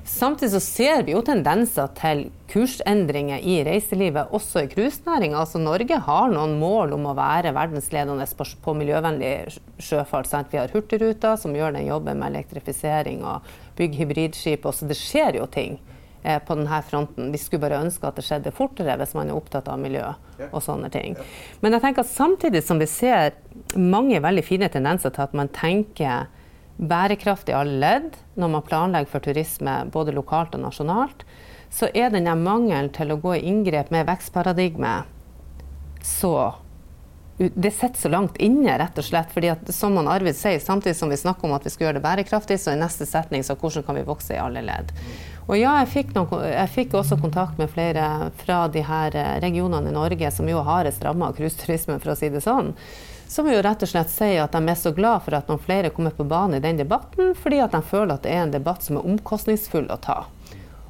Samtidig 0.10 0.52
så 0.52 0.60
ser 0.60 1.04
vi 1.06 1.14
jo 1.14 1.22
tendenser 1.24 1.92
til 1.96 2.26
kursendringer 2.50 3.44
i 3.46 3.60
reiselivet, 3.64 4.34
også 4.36 4.66
i 4.66 4.72
cruisenæringa. 4.72 5.38
Altså 5.38 5.62
Norge 5.62 6.00
har 6.08 6.34
noen 6.34 6.58
mål 6.60 6.96
om 6.98 7.06
å 7.12 7.14
være 7.16 7.54
verdensledende 7.56 8.26
på 8.66 8.74
miljøvennlig 8.76 9.62
sjøfart. 9.78 10.28
Sant? 10.28 10.50
Vi 10.52 10.60
har 10.60 10.74
Hurtigruta, 10.74 11.36
som 11.38 11.54
gjør 11.56 11.78
den 11.78 11.86
jobben 11.88 12.20
med 12.20 12.34
elektrifisering 12.34 13.22
og 13.22 13.48
bygge 13.78 14.02
hybridskip. 14.02 14.66
Også. 14.66 14.90
det 14.90 14.98
skjer 14.98 15.40
jo 15.40 15.46
ting. 15.54 15.78
Eh, 16.24 16.40
på 16.40 16.56
denne 16.56 16.82
fronten. 16.82 17.32
Vi 17.32 17.38
skulle 17.38 17.64
bare 17.64 17.80
ønske 17.80 18.04
at 18.10 18.18
det 18.20 18.26
skjedde 18.28 18.52
fortere 18.52 18.98
hvis 19.00 19.14
man 19.16 19.30
er 19.30 19.38
opptatt 19.40 19.70
av 19.72 19.80
miljø 19.80 20.04
og 20.50 20.60
sånne 20.64 20.90
ting. 20.92 21.16
Men 21.64 21.76
jeg 21.76 21.84
tenker 21.86 22.04
at 22.04 22.12
samtidig 22.12 22.62
som 22.68 22.82
vi 22.82 22.88
ser 22.92 23.38
mange 23.80 24.20
veldig 24.20 24.44
fine 24.44 24.68
tendenser 24.72 25.14
til 25.16 25.24
at 25.24 25.38
man 25.38 25.52
tenker 25.56 26.28
bærekraft 26.76 27.52
i 27.52 27.56
alle 27.56 27.80
ledd 27.80 28.18
når 28.40 28.52
man 28.52 28.66
planlegger 28.68 29.14
for 29.14 29.24
turisme 29.24 29.78
både 29.94 30.16
lokalt 30.16 30.56
og 30.60 30.66
nasjonalt, 30.66 31.24
så 31.72 31.88
er 31.94 32.12
denne 32.12 32.36
mangelen 32.40 32.92
til 32.96 33.14
å 33.14 33.20
gå 33.22 33.38
i 33.38 33.46
inngrep 33.48 33.92
med 33.94 34.08
vekstparadigmet 34.10 35.16
så 36.04 36.34
det 37.40 37.72
sitter 37.72 38.02
så 38.02 38.10
langt 38.10 38.38
inne, 38.38 38.78
rett 38.78 38.98
og 39.00 39.06
slett. 39.06 39.32
fordi 39.32 39.48
at 39.54 39.74
som 39.74 39.98
Arvid 39.98 40.36
sier, 40.36 40.60
Samtidig 40.60 40.96
som 40.96 41.10
vi 41.10 41.18
snakker 41.18 41.48
om 41.48 41.54
at 41.56 41.66
vi 41.66 41.72
skal 41.72 41.86
gjøre 41.86 42.00
det 42.00 42.04
bærekraftig, 42.04 42.60
så 42.60 42.74
i 42.74 42.80
neste 42.80 43.06
setning 43.08 43.44
så 43.48 43.56
hvordan 43.56 43.86
kan 43.88 43.96
vi 43.96 44.04
vokse 44.04 44.36
i 44.36 44.42
alle 44.44 44.62
ledd. 44.62 44.92
Og 45.48 45.56
ja, 45.58 45.78
jeg 45.82 45.90
fikk, 45.94 46.12
noen, 46.18 46.44
jeg 46.46 46.70
fikk, 46.74 46.98
også 47.00 47.18
kontakt 47.18 47.58
med 47.58 47.72
flere 47.72 48.30
fra 48.38 48.66
de 48.68 48.84
her 48.86 49.16
eh, 49.16 49.38
regionene 49.42 49.90
i 49.90 49.96
Norge 49.96 50.30
som 50.36 50.50
jo 50.52 50.60
har 50.60 50.68
hardest 50.84 51.02
ramma 51.06 51.32
av 51.32 51.40
cruiseturismen, 51.40 52.02
for 52.04 52.12
å 52.14 52.18
si 52.20 52.30
det 52.30 52.44
sånn. 52.44 52.76
Som 53.30 53.48
jo 53.50 53.62
rett 53.64 53.82
og 53.86 53.90
slett 53.90 54.12
sier 54.12 54.44
at 54.44 54.54
de 54.54 54.62
er 54.70 54.78
så 54.78 54.92
glad 54.94 55.24
for 55.26 55.38
at 55.38 55.50
noen 55.50 55.64
flere 55.64 55.94
kommer 55.96 56.14
på 56.14 56.28
banen 56.28 56.60
i 56.60 56.64
den 56.66 56.78
debatten, 56.82 57.32
fordi 57.38 57.64
at 57.64 57.74
de 57.74 57.82
føler 57.86 58.18
at 58.18 58.28
det 58.28 58.36
er 58.36 58.44
en 58.44 58.54
debatt 58.54 58.86
som 58.86 59.00
er 59.00 59.10
omkostningsfull 59.10 59.90
å 59.90 59.98
ta. 60.04 60.20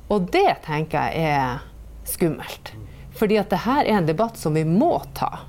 Og 0.09 0.27
det 0.33 0.63
tenker 0.65 1.13
jeg 1.13 1.29
er 1.29 1.63
skummelt. 2.09 2.73
Fordi 3.19 3.37
at 3.39 3.51
det 3.53 3.63
her 3.67 3.83
er 3.83 3.99
en 3.99 4.09
debatt 4.09 4.39
som 4.39 4.55
vi 4.57 4.65
må 4.67 4.97
ta. 5.13 5.45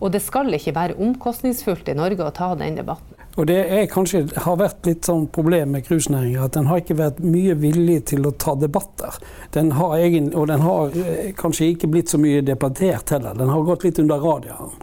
Og 0.00 0.12
det 0.12 0.22
skal 0.24 0.52
ikke 0.56 0.74
være 0.76 0.98
omkostningsfullt 1.00 1.90
i 1.92 1.96
Norge 1.98 2.24
å 2.24 2.34
ta 2.34 2.54
den 2.58 2.78
debatten. 2.80 3.20
Og 3.38 3.46
det 3.46 3.58
er 3.72 3.86
kanskje, 3.86 4.24
har 4.42 4.56
vært 4.58 4.86
litt 4.88 5.06
sånn 5.06 5.28
problem 5.30 5.70
med 5.76 5.84
cruisenæringa 5.86 6.48
at 6.48 6.56
den 6.56 6.66
har 6.66 6.80
ikke 6.82 6.96
vært 6.98 7.20
mye 7.22 7.54
villig 7.56 8.00
til 8.10 8.26
å 8.26 8.32
ta 8.34 8.56
debatter. 8.58 9.14
Den 9.54 9.70
har 9.78 9.94
egen, 10.00 10.32
og 10.34 10.48
den 10.50 10.64
har 10.64 10.96
eh, 10.98 11.30
kanskje 11.38 11.70
ikke 11.70 11.92
blitt 11.92 12.10
så 12.10 12.18
mye 12.18 12.42
debattert 12.42 13.12
heller. 13.14 13.36
Den 13.38 13.52
har 13.52 13.62
gått 13.68 13.86
litt 13.86 14.00
under 14.02 14.18
radaren. 14.24 14.74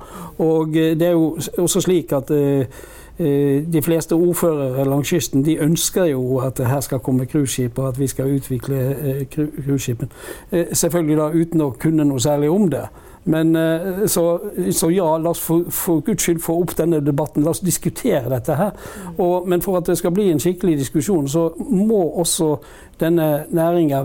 Og 0.43 0.77
eh, 0.79 0.95
det 0.95 1.09
er 1.09 1.17
jo 1.17 1.33
også 1.65 1.83
slik 1.83 2.15
at 2.15 2.31
uh, 2.31 2.79
de 3.17 3.81
fleste 3.81 4.13
ordførere 4.13 4.85
langs 4.85 5.09
kysten 5.09 5.41
de 5.43 5.55
ønsker 5.65 6.11
jo 6.11 6.37
at 6.45 6.61
her 6.61 6.83
skal 6.85 7.01
komme 7.01 7.25
cruiseskip, 7.25 7.79
og 7.81 7.87
at 7.89 7.99
vi 7.99 8.07
skal 8.07 8.35
utvikle 8.37 9.25
cruiseskipene. 9.33 10.67
Selvfølgelig 10.71 11.17
da 11.17 11.29
uten 11.33 11.63
å 11.65 11.71
kunne 11.81 12.05
noe 12.05 12.21
særlig 12.21 12.51
om 12.53 12.69
det. 12.69 12.85
Men 13.27 13.55
eh, 13.55 14.05
så, 14.07 14.39
så, 14.71 14.89
ja, 14.91 15.07
la 15.17 15.29
oss 15.29 15.41
for, 15.43 15.65
for, 15.71 15.99
Guds 16.05 16.23
skyld 16.23 16.39
få 16.43 16.55
opp 16.61 16.75
denne 16.79 17.01
debatten. 17.03 17.43
La 17.43 17.51
oss 17.51 17.59
diskutere 17.63 18.29
dette 18.31 18.55
her. 18.55 18.71
Og, 19.17 19.47
men 19.49 19.61
for 19.61 19.79
at 19.79 19.89
det 19.89 19.97
skal 19.99 20.13
bli 20.15 20.29
en 20.31 20.39
skikkelig 20.39 20.77
diskusjon, 20.79 21.27
så 21.27 21.49
må 21.59 21.99
også 22.23 22.53
denne 23.01 23.45
næringa 23.51 24.03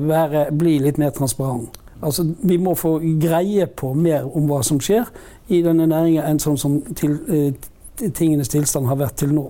bli 0.51 0.79
litt 0.83 0.99
mer 0.99 1.15
transparent. 1.15 1.79
Altså, 2.03 2.27
vi 2.43 2.57
må 2.59 2.75
få 2.75 2.97
greie 3.23 3.67
på 3.67 3.93
mer 3.95 4.27
om 4.27 4.51
hva 4.51 4.59
som 4.67 4.81
skjer 4.83 5.07
i 5.55 5.63
denne 5.63 5.87
næringa, 5.87 6.27
enn 6.27 6.43
sånn 6.43 6.59
som 6.59 6.81
til, 6.99 7.21
eh, 7.31 8.11
tingenes 8.11 8.51
tilstand 8.51 8.91
har 8.91 8.99
vært 8.99 9.23
til 9.23 9.35
nå. 9.37 9.47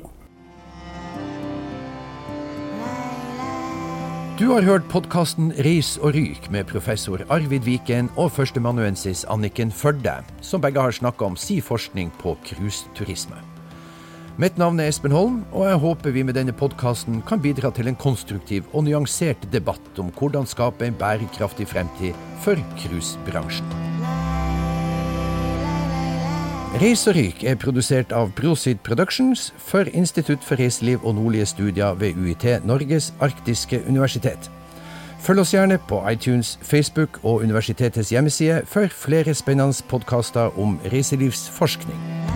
Du 4.41 4.47
har 4.49 4.65
hørt 4.65 4.87
podkasten 4.89 5.51
Reis 5.61 5.99
og 6.01 6.15
ryk 6.17 6.47
med 6.51 6.65
professor 6.71 7.21
Arvid 7.29 7.67
Viken 7.69 8.09
og 8.17 8.31
førsteamanuensis 8.33 9.27
Anniken 9.29 9.69
Førde, 9.69 10.15
som 10.41 10.63
begge 10.65 10.81
har 10.81 10.97
snakka 10.97 11.29
om 11.29 11.37
si 11.37 11.59
forskning 11.61 12.09
på 12.23 12.33
cruiseturisme. 12.49 13.37
Mitt 14.41 14.57
navn 14.57 14.81
er 14.81 14.89
Espen 14.89 15.13
Holm, 15.13 15.43
og 15.53 15.69
jeg 15.69 15.85
håper 15.85 16.17
vi 16.17 16.25
med 16.25 16.41
denne 16.41 16.57
podkasten 16.57 17.21
kan 17.29 17.45
bidra 17.45 17.75
til 17.77 17.93
en 17.93 18.01
konstruktiv 18.09 18.65
og 18.73 18.89
nyansert 18.89 19.45
debatt 19.53 20.01
om 20.01 20.09
hvordan 20.17 20.49
skape 20.49 20.89
en 20.89 20.97
bærekraftig 20.97 21.69
fremtid 21.69 22.17
for 22.41 22.57
cruisebransjen. 22.81 23.92
Reis 26.83 27.05
og 27.07 27.15
ryk 27.15 27.45
er 27.47 27.55
produsert 27.63 28.11
av 28.11 28.33
Prosit 28.35 28.81
Productions 28.83 29.53
for 29.63 29.87
Institutt 29.95 30.43
for 30.43 30.59
reiseliv 30.59 31.05
og 31.07 31.15
nordlige 31.15 31.47
studier 31.47 31.95
ved 31.95 32.19
UiT 32.19 32.49
Norges 32.67 33.13
arktiske 33.23 33.79
universitet. 33.87 34.51
Følg 35.23 35.45
oss 35.45 35.55
gjerne 35.55 35.79
på 35.79 36.03
iTunes, 36.11 36.57
Facebook 36.63 37.21
og 37.23 37.47
universitetets 37.47 38.11
hjemmeside 38.11 38.65
for 38.67 38.91
flere 38.91 39.35
spennende 39.35 39.87
podkaster 39.95 40.59
om 40.59 40.81
reiselivsforskning. 40.91 42.32